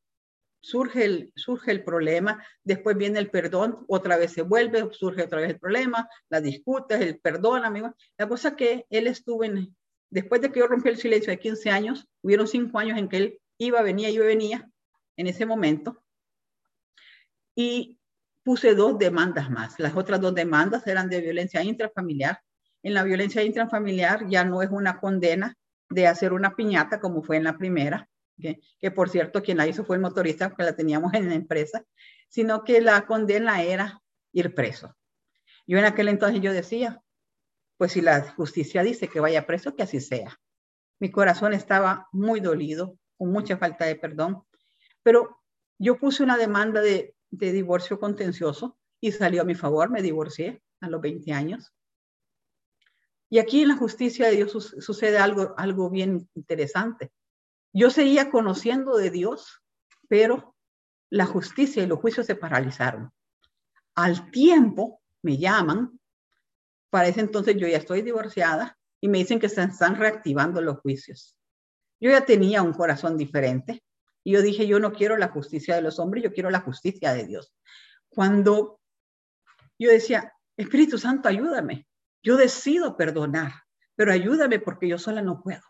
[0.60, 5.40] surge el, surge el problema, después viene el perdón, otra vez se vuelve, surge otra
[5.40, 7.94] vez el problema, la disputa, el perdón, amigo.
[8.18, 9.76] La cosa que él estuvo en,
[10.10, 13.16] después de que yo rompí el silencio de 15 años, hubieron 5 años en que
[13.16, 14.68] él iba, venía, yo venía,
[15.16, 16.02] en ese momento.
[17.54, 17.98] Y
[18.46, 19.76] puse dos demandas más.
[19.80, 22.40] Las otras dos demandas eran de violencia intrafamiliar.
[22.84, 25.56] En la violencia intrafamiliar ya no es una condena
[25.90, 29.84] de hacer una piñata como fue en la primera, que, por cierto quien la hizo
[29.84, 31.84] fue el motorista que la teníamos en la empresa,
[32.28, 34.00] sino que la condena era
[34.32, 34.96] ir preso.
[35.66, 37.02] Yo en aquel entonces yo decía,
[37.76, 40.38] pues si la justicia dice que vaya preso, que así sea.
[41.00, 44.44] Mi corazón estaba muy dolido, con mucha falta de perdón,
[45.02, 45.42] pero
[45.78, 50.88] yo puse una demanda de, divorcio contencioso y salió a mi favor, me divorcié a
[50.88, 51.72] los 20 años.
[53.28, 57.12] Y aquí en la justicia de Dios sucede algo, algo bien interesante.
[57.72, 59.62] Yo seguía conociendo de Dios,
[60.08, 60.54] pero
[61.10, 63.12] la justicia y los juicios se paralizaron.
[63.94, 65.98] Al tiempo me llaman,
[66.90, 70.80] para ese entonces yo ya estoy divorciada y me dicen que se están reactivando los
[70.80, 71.36] juicios.
[72.00, 73.82] Yo ya tenía un corazón diferente,
[74.26, 77.14] y yo dije, yo no quiero la justicia de los hombres, yo quiero la justicia
[77.14, 77.54] de Dios.
[78.08, 78.80] Cuando
[79.78, 81.86] yo decía, Espíritu Santo, ayúdame.
[82.24, 83.52] Yo decido perdonar,
[83.94, 85.62] pero ayúdame porque yo sola no puedo.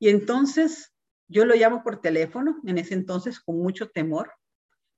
[0.00, 0.92] Y entonces
[1.28, 4.32] yo lo llamo por teléfono, en ese entonces con mucho temor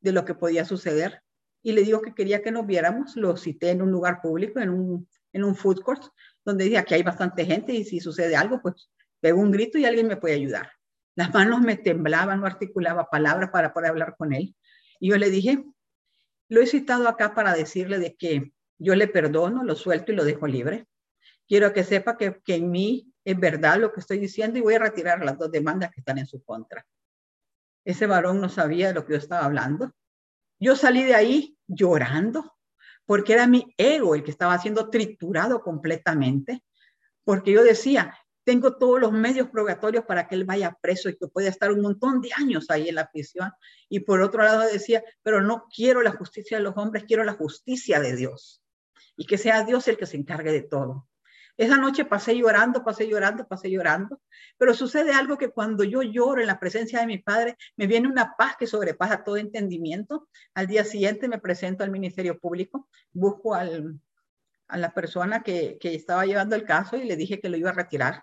[0.01, 1.21] de lo que podía suceder,
[1.63, 4.71] y le digo que quería que nos viéramos, lo cité en un lugar público, en
[4.71, 6.05] un, en un food court,
[6.43, 8.89] donde dije, aquí hay bastante gente y si sucede algo, pues
[9.21, 10.71] pego un grito y alguien me puede ayudar.
[11.17, 14.55] Las manos me temblaban, no articulaba palabras para poder hablar con él.
[15.01, 15.65] Y yo le dije,
[16.49, 20.25] lo he citado acá para decirle de que yo le perdono, lo suelto y lo
[20.25, 20.87] dejo libre.
[21.49, 24.75] Quiero que sepa que, que en mí es verdad lo que estoy diciendo y voy
[24.75, 26.87] a retirar las dos demandas que están en su contra.
[27.85, 29.93] Ese varón no sabía de lo que yo estaba hablando.
[30.61, 32.57] Yo salí de ahí llorando
[33.07, 36.63] porque era mi ego el que estaba siendo triturado completamente,
[37.25, 38.15] porque yo decía,
[38.47, 41.81] tengo todos los medios probatorios para que él vaya preso y que pueda estar un
[41.81, 43.51] montón de años ahí en la prisión.
[43.89, 47.33] Y por otro lado decía, pero no quiero la justicia de los hombres, quiero la
[47.33, 48.63] justicia de Dios.
[49.17, 51.09] Y que sea Dios el que se encargue de todo.
[51.57, 54.23] Esa noche pasé llorando, pasé llorando, pasé llorando,
[54.57, 58.07] pero sucede algo que cuando yo lloro en la presencia de mi padre, me viene
[58.07, 60.29] una paz que sobrepasa todo entendimiento.
[60.55, 63.65] Al día siguiente me presento al Ministerio Público, busco a
[64.77, 68.23] la persona que estaba llevando el caso y le dije que lo iba a retirar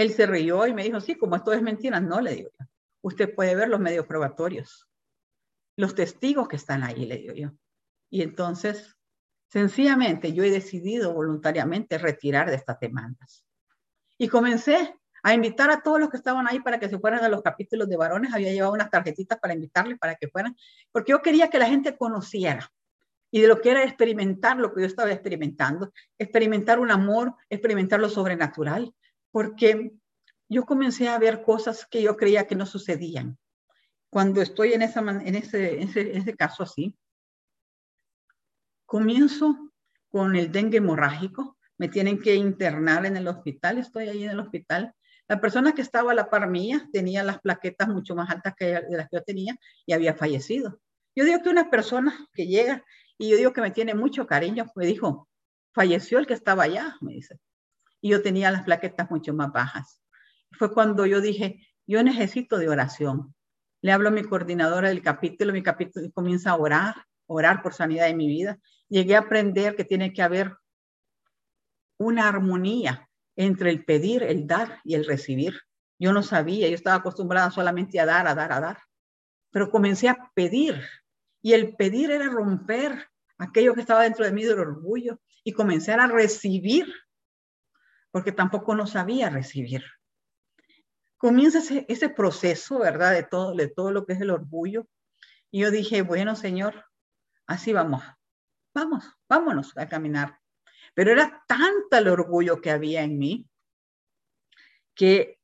[0.00, 2.66] Él se rió y me dijo, sí, como esto es mentira, no, le digo yo.
[3.02, 4.88] Usted puede ver los medios probatorios,
[5.76, 7.50] los testigos que están ahí, le digo yo.
[8.08, 8.96] Y entonces,
[9.48, 13.44] sencillamente, yo he decidido voluntariamente retirar de estas demandas.
[14.16, 17.28] Y comencé a invitar a todos los que estaban ahí para que se fueran a
[17.28, 18.32] los capítulos de varones.
[18.32, 20.56] Había llevado unas tarjetitas para invitarles para que fueran,
[20.92, 22.72] porque yo quería que la gente conociera
[23.30, 28.00] y de lo que era experimentar lo que yo estaba experimentando, experimentar un amor, experimentar
[28.00, 28.94] lo sobrenatural,
[29.30, 29.92] porque
[30.48, 33.38] yo comencé a ver cosas que yo creía que no sucedían.
[34.10, 36.96] Cuando estoy en, esa, en, ese, ese, ese caso así,
[38.84, 39.72] comienzo
[40.08, 44.40] con el dengue hemorrágico, me tienen que internar en el hospital, estoy ahí en el
[44.40, 44.92] hospital.
[45.28, 48.66] La persona que estaba a la par mía tenía las plaquetas mucho más altas que
[48.66, 50.80] de las que yo tenía y había fallecido.
[51.14, 52.84] Yo digo que una persona que llega
[53.16, 55.28] y yo digo que me tiene mucho cariño, me dijo,
[55.72, 57.38] falleció el que estaba allá, me dice
[58.00, 60.02] y yo tenía las plaquetas mucho más bajas.
[60.52, 63.34] Fue cuando yo dije, yo necesito de oración.
[63.82, 66.94] Le hablo a mi coordinadora del capítulo, mi capítulo comienza a orar,
[67.26, 68.58] orar por sanidad de mi vida.
[68.88, 70.56] Llegué a aprender que tiene que haber
[71.98, 75.60] una armonía entre el pedir, el dar y el recibir.
[75.98, 78.78] Yo no sabía, yo estaba acostumbrada solamente a dar, a dar, a dar.
[79.50, 80.80] Pero comencé a pedir
[81.42, 83.08] y el pedir era romper
[83.38, 86.92] aquello que estaba dentro de mí del orgullo y comenzar a recibir
[88.10, 89.84] porque tampoco no sabía recibir.
[91.16, 93.12] Comienza ese, proceso, ¿verdad?
[93.12, 94.86] De todo, de todo lo que es el orgullo.
[95.50, 96.86] Y yo dije, bueno, Señor,
[97.46, 98.02] así vamos,
[98.74, 100.38] vamos, vámonos a caminar.
[100.94, 103.46] Pero era tanta el orgullo que había en mí
[104.94, 105.38] que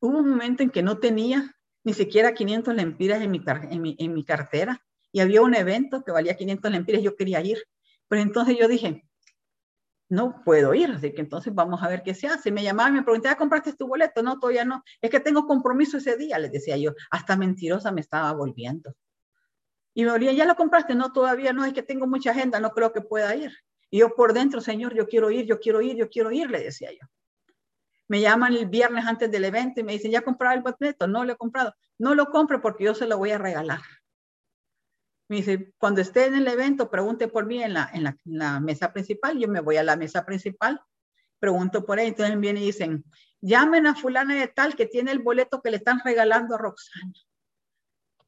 [0.00, 3.96] hubo un momento en que no tenía ni siquiera 500 lempiras en mi, en mi,
[3.98, 7.62] en mi cartera y había un evento que valía 500 lempiras, yo quería ir.
[8.08, 9.04] Pero entonces yo dije,
[10.10, 12.50] no puedo ir, así que entonces vamos a ver qué se hace.
[12.50, 14.22] Me llamaba y me preguntaba, ¿compraste tu boleto?
[14.24, 14.82] No, todavía no.
[15.00, 16.94] Es que tengo compromiso ese día, les decía yo.
[17.12, 18.92] Hasta mentirosa me estaba volviendo.
[19.94, 20.96] Y me volvía, ¿ya lo compraste?
[20.96, 23.52] No, todavía no, es que tengo mucha agenda, no creo que pueda ir.
[23.88, 26.60] Y yo por dentro, Señor, yo quiero ir, yo quiero ir, yo quiero ir, le
[26.60, 27.06] decía yo.
[28.08, 31.06] Me llaman el viernes antes del evento y me dicen, ¿ya compraron el boleto?
[31.06, 31.72] No lo he comprado.
[31.98, 33.80] No lo compre porque yo se lo voy a regalar.
[35.30, 38.92] Me dice, cuando esté en el evento, pregunte por mí en la, en la, mesa
[38.92, 39.38] principal.
[39.38, 40.80] Yo me voy a la mesa principal,
[41.38, 42.08] pregunto por él.
[42.08, 43.04] Entonces vienen y dicen,
[43.40, 47.12] llamen a fulana de tal que tiene el boleto que le están regalando a Roxana.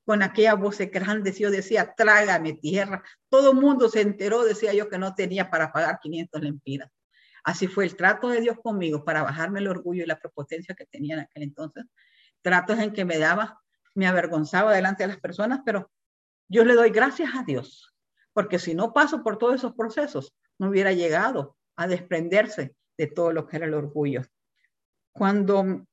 [0.04, 3.02] Con aquella voz grande, yo decía, trágame tierra.
[3.28, 6.88] Todo mundo se enteró, decía yo, que no tenía para pagar 500 lempiras.
[7.42, 10.86] Así fue el trato de Dios conmigo para bajarme el orgullo y la prepotencia que
[10.86, 11.84] tenía en aquel entonces.
[12.42, 13.60] Tratos en que me daba,
[13.92, 15.90] me avergonzaba delante de las personas, pero
[16.48, 17.94] yo le doy gracias a Dios,
[18.32, 23.32] porque si no paso por todos esos procesos, no hubiera llegado a desprenderse de todo
[23.32, 24.22] lo que era el orgullo.
[25.12, 25.86] Cuando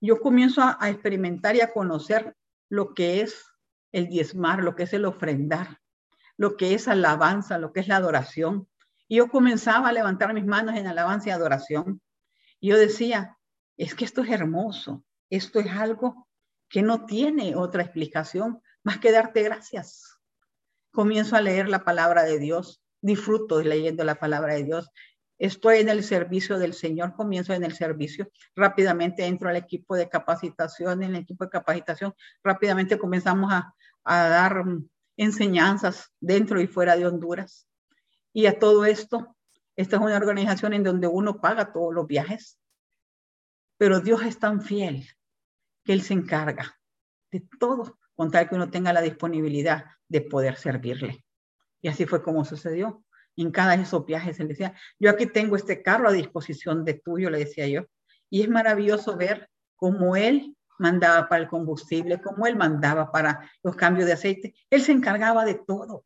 [0.00, 2.36] yo comienzo a, experimentar y a conocer
[2.68, 3.46] lo que es
[3.92, 5.78] el diezmar, lo que es el ofrendar,
[6.36, 8.68] lo que es alabanza, lo que es la adoración.
[9.08, 12.00] Yo comenzaba a levantar mis manos en alabanza y adoración.
[12.60, 13.36] Y yo decía,
[13.76, 16.27] es que esto es hermoso, esto es algo
[16.68, 20.18] que no tiene otra explicación más que darte gracias.
[20.92, 24.90] Comienzo a leer la palabra de Dios, disfruto leyendo la palabra de Dios.
[25.38, 28.30] Estoy en el servicio del Señor, comienzo en el servicio.
[28.56, 34.28] Rápidamente entro al equipo de capacitación, en el equipo de capacitación, rápidamente comenzamos a, a
[34.28, 34.64] dar
[35.16, 37.68] enseñanzas dentro y fuera de Honduras.
[38.32, 39.36] Y a todo esto,
[39.76, 42.58] esta es una organización en donde uno paga todos los viajes,
[43.76, 45.06] pero Dios es tan fiel
[45.88, 46.78] que Él se encarga
[47.30, 51.24] de todo con tal que uno tenga la disponibilidad de poder servirle.
[51.80, 53.02] Y así fue como sucedió.
[53.38, 56.92] En cada de esos viajes él decía, yo aquí tengo este carro a disposición de
[56.92, 57.86] tuyo, le decía yo.
[58.28, 63.74] Y es maravilloso ver cómo él mandaba para el combustible, cómo él mandaba para los
[63.74, 64.54] cambios de aceite.
[64.68, 66.04] Él se encargaba de todo.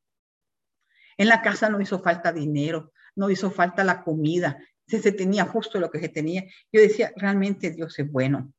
[1.16, 5.44] En la casa no hizo falta dinero, no hizo falta la comida, se, se tenía
[5.44, 6.44] justo lo que se tenía.
[6.70, 8.52] Yo decía, realmente Dios es bueno.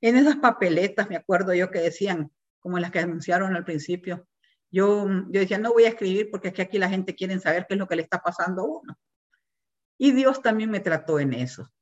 [0.00, 2.30] En esas papeletas, me acuerdo yo que decían,
[2.60, 4.26] como las que anunciaron al principio.
[4.70, 7.66] Yo, yo decía, no voy a escribir porque es que aquí la gente quiere saber
[7.66, 8.98] qué es lo que le está pasando a uno.
[9.98, 11.72] Y Dios también me trató en eso.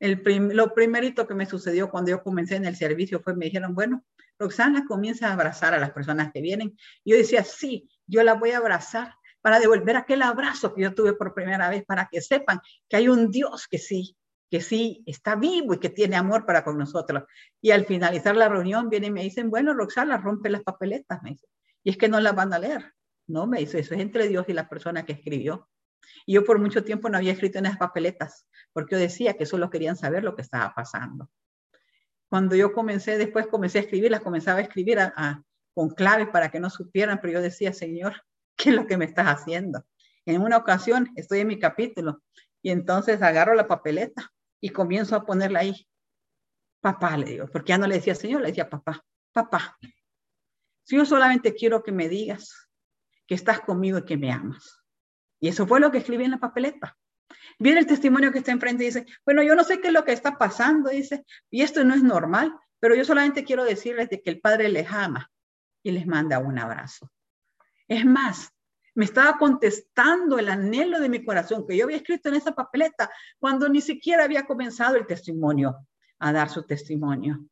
[0.00, 4.04] Lo primerito que me sucedió cuando yo comencé en el servicio fue, me dijeron, bueno,
[4.38, 6.76] Roxana comienza a abrazar a las personas que vienen.
[7.02, 10.94] Y yo decía, sí, yo la voy a abrazar para devolver aquel abrazo que yo
[10.94, 14.16] tuve por primera vez, para que sepan que hay un Dios que sí,
[14.50, 17.24] que sí está vivo y que tiene amor para con nosotros.
[17.60, 21.30] Y al finalizar la reunión vienen y me dicen, bueno, Roxana, rompe las papeletas, me
[21.30, 21.46] dice.
[21.84, 22.94] Y es que no las van a leer.
[23.26, 25.68] No, me dice, eso es entre Dios y la persona que escribió.
[26.24, 29.46] Y yo por mucho tiempo no había escrito en esas papeletas, porque yo decía que
[29.46, 31.30] solo querían saber lo que estaba pasando.
[32.28, 34.98] Cuando yo comencé, después comencé a escribirlas, comenzaba a escribir
[35.74, 38.22] con claves para que no supieran, pero yo decía, Señor,
[38.56, 39.84] ¿qué es lo que me estás haciendo?
[40.26, 42.22] En una ocasión estoy en mi capítulo
[42.62, 45.88] y entonces agarro la papeleta y comienzo a ponerla ahí.
[46.80, 49.76] Papá, le digo, porque ya no le decía Señor, le decía papá, papá.
[50.84, 52.68] Si yo solamente quiero que me digas
[53.26, 54.80] que estás conmigo y que me amas.
[55.40, 56.96] Y eso fue lo que escribí en la papeleta.
[57.58, 60.04] Viene el testimonio que está enfrente y dice, bueno, yo no sé qué es lo
[60.04, 64.22] que está pasando, dice, y esto no es normal, pero yo solamente quiero decirles de
[64.22, 65.30] que el Padre les ama
[65.82, 67.10] y les manda un abrazo.
[67.86, 68.52] Es más,
[68.98, 73.08] me estaba contestando el anhelo de mi corazón que yo había escrito en esa papeleta
[73.38, 75.86] cuando ni siquiera había comenzado el testimonio
[76.18, 77.44] a dar su testimonio.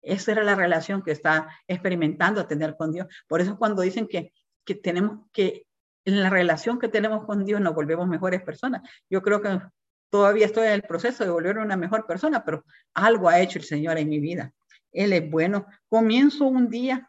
[0.00, 3.08] Esa era la relación que está experimentando a tener con Dios.
[3.26, 4.32] Por eso cuando dicen que,
[4.64, 5.66] que tenemos que,
[6.04, 8.88] en la relación que tenemos con Dios nos volvemos mejores personas.
[9.10, 9.60] Yo creo que
[10.08, 12.64] todavía estoy en el proceso de volver una mejor persona, pero
[12.94, 14.52] algo ha hecho el Señor en mi vida.
[14.92, 15.66] Él es bueno.
[15.88, 17.08] Comienzo un día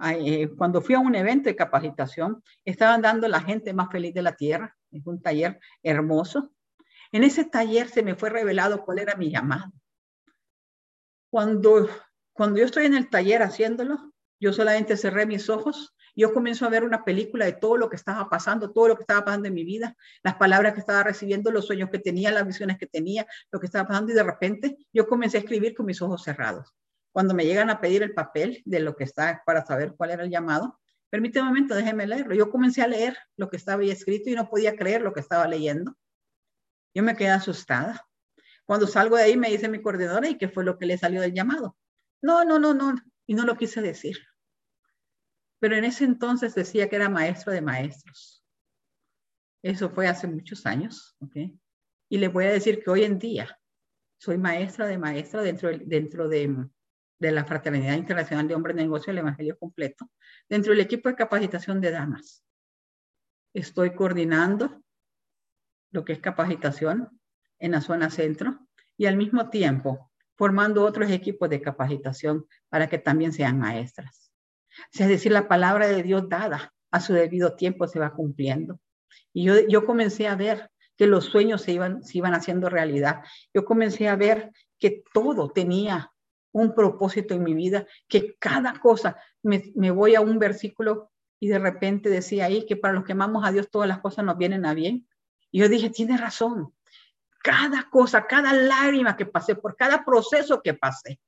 [0.00, 4.22] eh, cuando fui a un evento de capacitación, estaban dando la gente más feliz de
[4.22, 4.76] la tierra.
[4.90, 6.52] Es un taller hermoso.
[7.10, 9.72] En ese taller se me fue revelado cuál era mi llamado.
[11.30, 11.88] Cuando,
[12.32, 15.94] cuando yo estoy en el taller haciéndolo, yo solamente cerré mis ojos.
[16.14, 19.02] Yo comienzo a ver una película de todo lo que estaba pasando, todo lo que
[19.02, 22.46] estaba pasando en mi vida, las palabras que estaba recibiendo, los sueños que tenía, las
[22.46, 25.86] visiones que tenía, lo que estaba pasando y de repente yo comencé a escribir con
[25.86, 26.74] mis ojos cerrados
[27.18, 30.22] cuando me llegan a pedir el papel de lo que está para saber cuál era
[30.22, 30.78] el llamado,
[31.10, 32.32] permíteme un momento, déjeme leerlo.
[32.32, 35.18] Yo comencé a leer lo que estaba ahí escrito y no podía creer lo que
[35.18, 35.98] estaba leyendo.
[36.94, 38.06] Yo me quedé asustada.
[38.66, 41.20] Cuando salgo de ahí me dice mi coordinadora, ¿y qué fue lo que le salió
[41.20, 41.76] del llamado?
[42.22, 42.94] No, no, no, no,
[43.26, 44.16] y no lo quise decir.
[45.58, 48.44] Pero en ese entonces decía que era maestro de maestros.
[49.64, 51.16] Eso fue hace muchos años.
[52.08, 53.58] Y le voy a decir que hoy en día
[54.18, 56.68] soy maestra de maestra dentro, dentro de
[57.18, 60.10] de la Fraternidad Internacional de Hombres de Negocio el Evangelio Completo,
[60.48, 62.44] dentro del equipo de capacitación de damas.
[63.54, 64.82] Estoy coordinando
[65.90, 67.20] lo que es capacitación
[67.58, 72.98] en la zona centro y al mismo tiempo formando otros equipos de capacitación para que
[72.98, 74.32] también sean maestras.
[74.92, 78.78] Es decir, la palabra de Dios dada a su debido tiempo se va cumpliendo.
[79.32, 83.22] Y yo, yo comencé a ver que los sueños se iban, se iban haciendo realidad.
[83.52, 86.12] Yo comencé a ver que todo tenía
[86.60, 91.58] un propósito en mi vida, que cada cosa, me, voy a un versículo y de
[91.58, 94.66] repente decía ahí que para los que amamos a Dios todas las cosas nos vienen
[94.66, 95.08] a bien.
[95.50, 96.74] Y yo dije, tiene razón.
[97.42, 101.20] Cada cosa, cada lágrima que pasé, por cada proceso que pasé,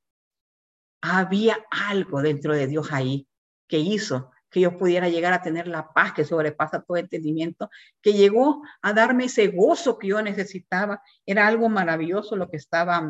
[1.01, 3.27] había algo dentro de Dios ahí
[3.67, 7.71] que hizo que yo pudiera llegar a tener la paz que sobrepasa todo entendimiento,
[8.03, 11.03] que llegó a darme ese gozo que yo necesitaba.
[11.25, 13.01] Era algo maravilloso lo que estaba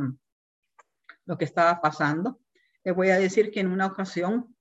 [1.26, 2.40] lo que estaba pasando.
[2.84, 4.54] Le voy a decir que en una ocasión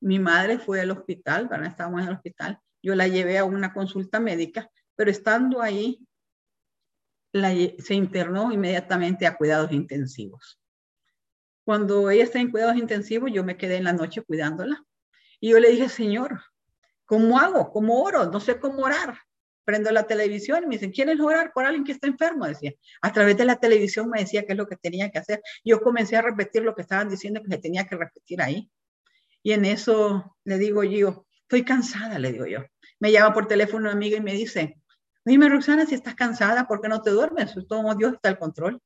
[0.00, 1.68] mi madre fue al hospital, ¿verdad?
[1.68, 2.60] Estábamos en el hospital.
[2.82, 6.04] Yo la llevé a una consulta médica, pero estando ahí,
[7.32, 10.60] se internó inmediatamente a cuidados intensivos.
[11.64, 14.84] Cuando ella está en cuidados intensivos, yo me quedé en la noche cuidándola.
[15.40, 16.42] Y yo le dije, Señor,
[17.04, 17.70] ¿cómo hago?
[17.70, 18.26] ¿Cómo oro?
[18.26, 19.16] No sé cómo orar
[19.64, 22.46] prendo la televisión y me dicen, ¿quieres orar por alguien que está enfermo?
[22.46, 25.42] Decía, a través de la televisión me decía qué es lo que tenía que hacer.
[25.64, 28.70] Yo comencé a repetir lo que estaban diciendo que se tenía que repetir ahí.
[29.42, 32.60] Y en eso le digo yo, estoy cansada, le digo yo.
[33.00, 34.78] Me llama por teléfono una amiga y me dice,
[35.24, 37.54] dime Roxana, si estás cansada, ¿por qué no te duermes?
[37.68, 38.80] Todo Dios está al control.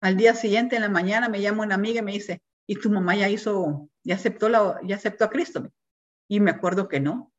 [0.00, 2.90] Al día siguiente, en la mañana, me llama una amiga y me dice, ¿y tu
[2.90, 5.70] mamá ya hizo, ya aceptó, la, ya aceptó a Cristo?
[6.28, 7.32] Y me acuerdo que no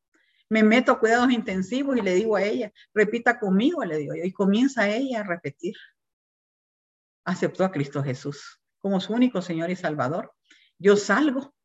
[0.51, 4.25] me meto a cuidados intensivos y le digo a ella, repita conmigo, le digo yo,
[4.25, 5.75] y comienza ella a repetir.
[7.23, 10.33] Aceptó a Cristo Jesús como su único Señor y Salvador.
[10.77, 11.55] Yo salgo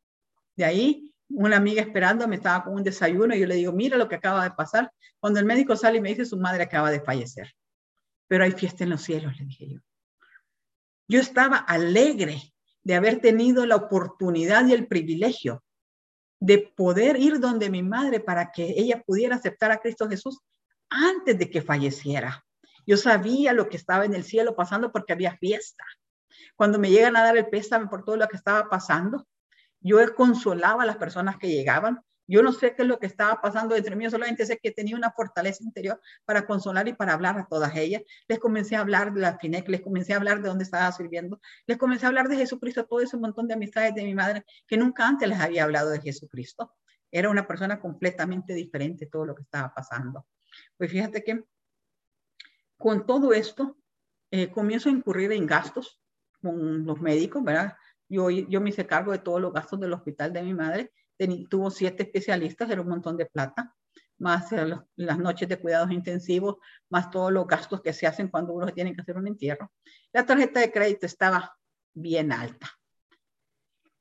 [0.55, 3.97] de ahí, una amiga esperando me estaba con un desayuno y yo le digo, mira
[3.97, 4.89] lo que acaba de pasar.
[5.19, 7.53] Cuando el médico sale y me dice, su madre acaba de fallecer.
[8.27, 9.79] Pero hay fiesta en los cielos, le dije yo.
[11.09, 15.65] Yo estaba alegre de haber tenido la oportunidad y el privilegio
[16.39, 20.39] de poder ir donde mi madre para que ella pudiera aceptar a Cristo Jesús
[20.89, 22.45] antes de que falleciera.
[22.85, 25.83] Yo sabía lo que estaba en el cielo pasando porque había fiesta.
[26.55, 29.27] Cuando me llegan a dar el pésame por todo lo que estaba pasando,
[29.79, 33.41] yo consolaba a las personas que llegaban yo no sé qué es lo que estaba
[33.41, 37.39] pasando entre mí, solamente sé que tenía una fortaleza interior para consolar y para hablar
[37.39, 38.03] a todas ellas.
[38.27, 41.39] Les comencé a hablar de la FINEC, les comencé a hablar de dónde estaba sirviendo,
[41.65, 44.77] les comencé a hablar de Jesucristo, todo ese montón de amistades de mi madre que
[44.77, 46.73] nunca antes les había hablado de Jesucristo.
[47.09, 50.27] Era una persona completamente diferente todo lo que estaba pasando.
[50.77, 51.43] Pues fíjate que
[52.77, 53.77] con todo esto,
[54.31, 55.99] eh, comienzo a incurrir en gastos
[56.41, 57.75] con los médicos, ¿verdad?
[58.09, 60.91] Yo, yo me hice cargo de todos los gastos del hospital de mi madre.
[61.49, 63.75] Tuvo siete especialistas, era un montón de plata,
[64.19, 66.57] más eh, las noches de cuidados intensivos,
[66.89, 69.71] más todos los gastos que se hacen cuando uno tiene que hacer un entierro.
[70.11, 71.57] La tarjeta de crédito estaba
[71.93, 72.69] bien alta.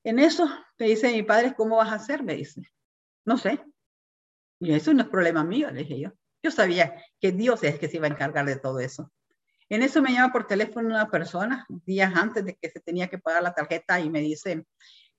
[0.04, 0.48] En eso
[0.78, 2.22] me dice mi padre, ¿cómo vas a hacer?
[2.22, 2.62] Me dice,
[3.24, 3.60] no sé.
[4.60, 6.10] Y eso no es problema mío, le dije yo.
[6.42, 9.12] Yo sabía que Dios es que se iba a encargar de todo eso.
[9.68, 13.18] En eso me llama por teléfono una persona días antes de que se tenía que
[13.18, 14.64] pagar la tarjeta y me dice,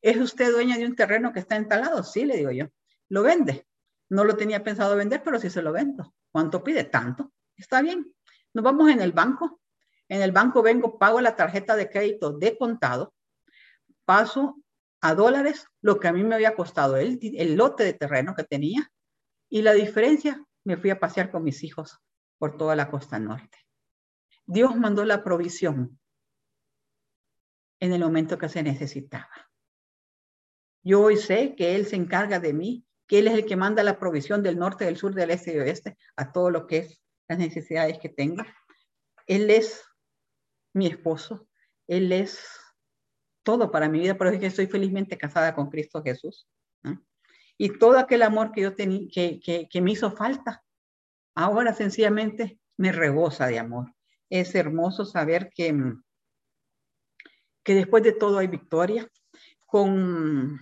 [0.01, 2.03] ¿es usted dueña de un terreno que está entalado?
[2.03, 2.67] Sí, le digo yo.
[3.09, 3.67] ¿Lo vende?
[4.09, 6.13] No lo tenía pensado vender, pero sí se lo vendo.
[6.31, 6.83] ¿Cuánto pide?
[6.83, 7.31] Tanto.
[7.55, 8.13] Está bien.
[8.53, 9.61] Nos vamos en el banco.
[10.09, 13.13] En el banco vengo, pago la tarjeta de crédito de contado,
[14.05, 14.55] paso
[15.01, 18.43] a dólares lo que a mí me había costado el, el lote de terreno que
[18.43, 18.89] tenía
[19.49, 21.99] y la diferencia me fui a pasear con mis hijos
[22.37, 23.57] por toda la costa norte.
[24.45, 25.99] Dios mandó la provisión
[27.79, 29.46] en el momento que se necesitaba.
[30.83, 33.83] Yo hoy sé que Él se encarga de mí, que Él es el que manda
[33.83, 37.01] la provisión del norte, del sur, del este y oeste a todo lo que es
[37.27, 38.45] las necesidades que tenga.
[39.25, 39.83] Él es
[40.73, 41.47] mi esposo,
[41.87, 42.43] Él es
[43.43, 46.47] todo para mi vida, por eso que estoy felizmente casada con Cristo Jesús.
[47.57, 50.63] Y todo aquel amor que yo tenía, que, que, me hizo falta,
[51.33, 53.91] ahora sencillamente me rebosa de amor
[54.29, 55.73] es hermoso saber que,
[57.63, 59.09] que después de todo hay victoria.
[59.67, 60.59] Con,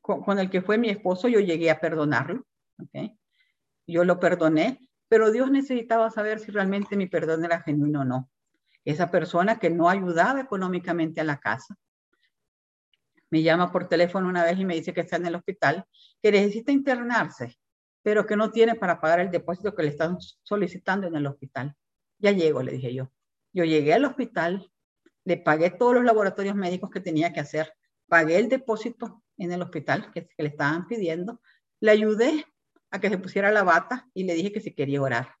[0.00, 2.46] con, el que fue mi esposo, yo llegué a perdonarlo.
[2.78, 3.18] ¿okay?
[3.86, 8.30] Yo lo perdoné, pero Dios necesitaba saber si realmente mi perdón era genuino o no.
[8.84, 11.76] Esa persona que no ayudaba económicamente a la casa,
[13.30, 15.84] me llama por teléfono una vez y me dice que está en el hospital,
[16.22, 17.58] que necesita internarse,
[18.02, 21.74] pero que no tiene para pagar el depósito que le están solicitando en el hospital.
[22.18, 23.10] Ya llego, le dije yo.
[23.52, 24.70] Yo llegué al hospital,
[25.26, 27.74] le pagué todos los laboratorios médicos que tenía que hacer,
[28.06, 31.40] pagué el depósito en el hospital que, le estaban pidiendo,
[31.80, 32.46] le ayudé
[32.90, 35.34] a que se pusiera la bata y le dije que si quería orar.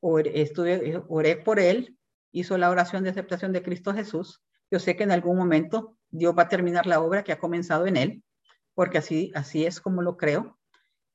[0.00, 1.98] Oré, estuve, oré por él,
[2.30, 4.40] hizo la oración de aceptación de Cristo Jesús.
[4.70, 7.86] Yo sé que en algún momento Dios va a terminar la obra que ha comenzado
[7.86, 8.22] en él,
[8.74, 10.60] porque así, así es como lo creo.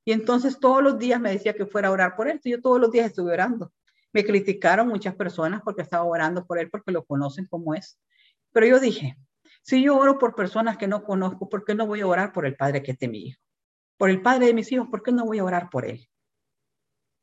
[0.03, 2.41] Y entonces todos los días me decía que fuera a orar por él.
[2.43, 3.72] Yo todos los días estuve orando.
[4.14, 7.99] Me criticaron muchas personas porque estaba orando por él, porque lo conocen como es.
[8.51, 9.18] Pero yo dije,
[9.62, 12.45] si yo oro por personas que no conozco, ¿por qué no voy a orar por
[12.45, 13.39] el padre que es mi hijo?
[13.97, 16.07] Por el padre de mis hijos, ¿por qué no voy a orar por él?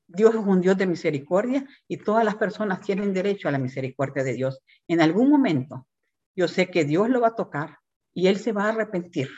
[0.06, 4.24] Dios es un Dios de misericordia y todas las personas tienen derecho a la misericordia
[4.24, 4.60] de Dios.
[4.86, 5.86] En algún momento,
[6.34, 7.78] yo sé que Dios lo va a tocar
[8.14, 9.28] y él se va a arrepentir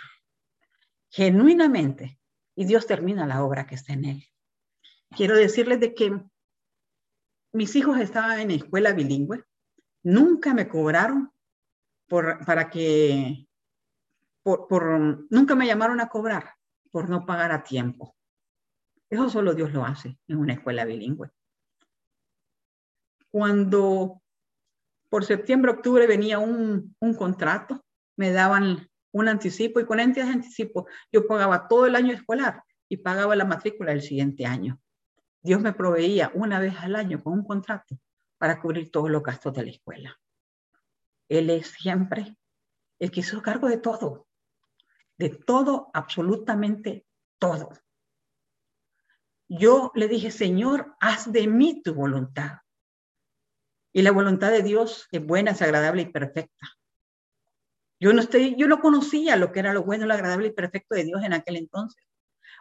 [1.11, 2.21] genuinamente
[2.55, 4.25] y Dios termina la obra que está en él.
[5.17, 6.23] Quiero decirles de que
[7.53, 9.45] mis hijos estaban en escuela bilingüe,
[10.03, 11.33] nunca me cobraron
[12.09, 13.47] por, para que,
[14.43, 16.55] por, nunca me llamaron a cobrar
[16.91, 18.17] por no pagar a tiempo.
[19.09, 21.31] Eso solo Dios lo hace en una escuela bilingüe.
[23.31, 24.23] Cuando
[25.09, 27.85] por septiembre, octubre venía un, un contrato,
[28.17, 32.99] me daban un anticipo y con ese anticipo yo pagaba todo el año escolar y
[32.99, 34.81] pagaba la matrícula del siguiente año.
[35.43, 37.99] Dios me proveía una vez al año con un contrato
[38.37, 40.21] para cubrir todos los gastos de la escuela.
[41.29, 42.37] Él es siempre
[42.99, 44.29] el que hizo cargo de todo,
[45.17, 47.07] de todo, absolutamente
[47.39, 47.71] todo.
[49.49, 52.59] Yo le dije, Señor, haz de mí tu voluntad.
[53.93, 56.69] Y la voluntad de Dios es buena, es agradable y perfecta.
[57.99, 60.95] Yo no estoy, yo no conocía lo que era lo bueno, lo agradable y perfecto
[60.95, 62.05] de Dios en aquel entonces.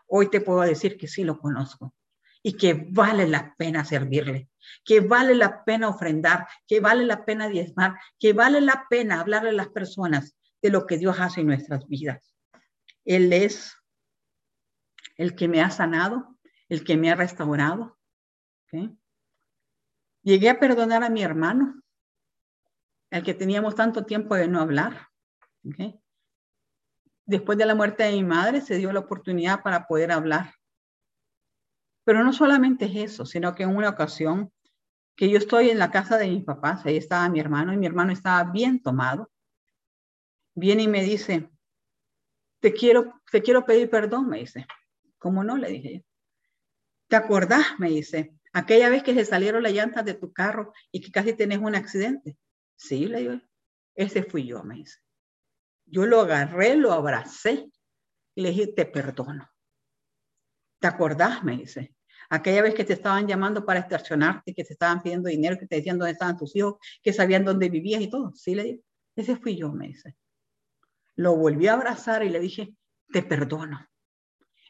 [0.07, 1.93] Hoy te puedo decir que sí lo conozco
[2.41, 4.49] y que vale la pena servirle,
[4.85, 9.49] que vale la pena ofrendar, que vale la pena diezmar, que vale la pena hablarle
[9.49, 12.35] a las personas de lo que Dios hace en nuestras vidas.
[13.05, 13.75] Él es
[15.17, 16.37] el que me ha sanado,
[16.69, 17.97] el que me ha restaurado.
[20.21, 21.81] Llegué a perdonar a mi hermano,
[23.09, 25.07] el que teníamos tanto tiempo de no hablar.
[27.25, 30.53] Después de la muerte de mi madre se dio la oportunidad para poder hablar
[32.09, 34.51] pero no solamente es eso, sino que en una ocasión
[35.15, 37.85] que yo estoy en la casa de mis papás, ahí estaba mi hermano y mi
[37.85, 39.31] hermano estaba bien tomado,
[40.55, 41.51] viene y me dice,
[42.59, 44.65] te quiero, te quiero pedir perdón, me dice.
[45.19, 45.55] ¿Cómo no?
[45.55, 46.03] Le dije.
[47.09, 47.77] ¿Te acordás?
[47.77, 48.33] Me dice.
[48.53, 51.75] Aquella vez que se salieron las llantas de tu carro y que casi tenés un
[51.75, 52.39] accidente.
[52.75, 53.41] Sí, le digo.
[53.93, 54.97] Ese fui yo, me dice.
[55.85, 57.69] Yo lo agarré, lo abracé
[58.33, 59.47] Y le dije, te perdono.
[60.79, 61.43] ¿Te acordás?
[61.43, 61.93] Me dice.
[62.29, 65.77] Aquella vez que te estaban llamando para extorsionarte, que te estaban pidiendo dinero, que te
[65.77, 68.31] decían dónde estaban tus hijos, que sabían dónde vivías y todo.
[68.35, 68.83] Sí, le dije,
[69.15, 70.15] ese fui yo, me dice.
[71.15, 72.75] Lo volví a abrazar y le dije,
[73.11, 73.87] te perdono.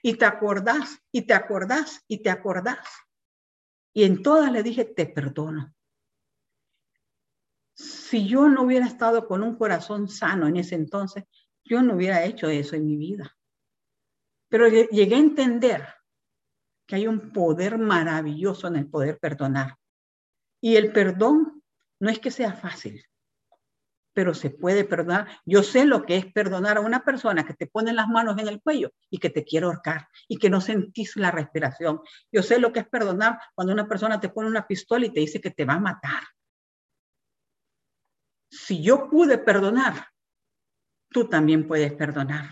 [0.02, 2.88] Y te acordás, y te acordás, y te acordás.
[3.94, 5.76] Y en todas le dije, te perdono.
[7.74, 11.26] Si yo no hubiera estado con un corazón sano en ese entonces,
[11.66, 13.38] yo no hubiera hecho eso en mi vida.
[14.48, 15.99] Pero llegué a entender
[16.90, 19.78] que hay un poder maravilloso en el poder perdonar.
[20.60, 21.62] Y el perdón
[22.00, 23.06] no es que sea fácil,
[24.12, 25.28] pero se puede perdonar.
[25.46, 28.48] Yo sé lo que es perdonar a una persona que te pone las manos en
[28.48, 32.02] el cuello y que te quiere ahorcar y que no sentís la respiración.
[32.32, 35.20] Yo sé lo que es perdonar cuando una persona te pone una pistola y te
[35.20, 36.24] dice que te va a matar.
[38.50, 40.08] Si yo pude perdonar,
[41.12, 42.50] tú también puedes perdonar.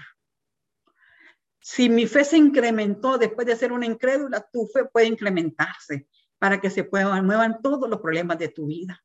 [1.70, 6.08] Si mi fe se incrementó después de ser una incrédula, tu fe puede incrementarse
[6.40, 9.04] para que se puedan muevan todos los problemas de tu vida.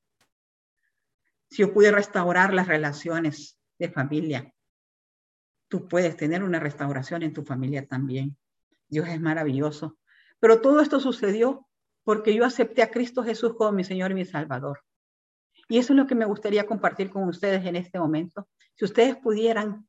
[1.50, 4.54] Si yo pude restaurar las relaciones de familia,
[5.66, 8.38] tú puedes tener una restauración en tu familia también.
[8.86, 9.98] Dios es maravilloso.
[10.38, 11.66] Pero todo esto sucedió
[12.04, 14.84] porque yo acepté a Cristo Jesús como mi Señor y mi Salvador.
[15.68, 18.48] Y eso es lo que me gustaría compartir con ustedes en este momento.
[18.76, 19.88] Si ustedes pudieran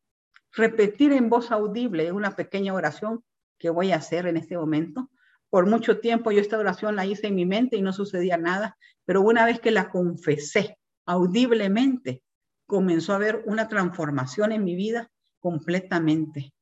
[0.53, 3.23] repetir en voz audible una pequeña oración
[3.57, 5.09] que voy a hacer en este momento.
[5.49, 8.77] Por mucho tiempo yo esta oración la hice en mi mente y no sucedía nada,
[9.05, 12.23] pero una vez que la confesé audiblemente,
[12.65, 16.53] comenzó a haber una transformación en mi vida completamente.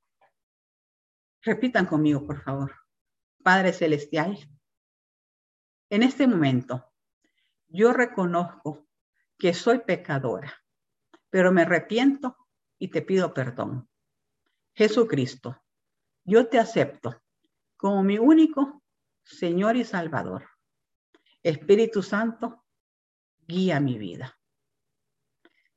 [1.44, 2.76] Repitan conmigo, por favor.
[3.44, 4.38] Padre Celestial,
[5.90, 6.92] en este momento
[7.68, 8.88] yo reconozco
[9.38, 10.54] que soy pecadora,
[11.30, 12.36] pero me arrepiento
[12.82, 13.88] y te pido perdón.
[14.74, 15.62] Jesucristo,
[16.26, 17.22] yo te acepto
[17.78, 18.82] como mi único
[19.24, 20.50] Señor y Salvador.
[21.44, 22.66] Espíritu Santo,
[23.48, 24.36] guía mi vida.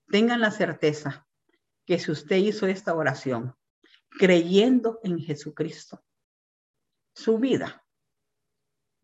[0.09, 1.29] Tengan la certeza
[1.85, 3.55] que si usted hizo esta oración
[4.09, 6.03] creyendo en Jesucristo,
[7.15, 7.85] su vida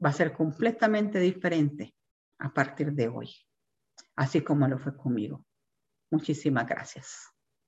[0.02, 1.94] va a ser completamente diferente
[2.38, 3.30] a partir de hoy,
[4.16, 5.44] así como lo fue conmigo.
[6.10, 7.30] Muchísimas gracias.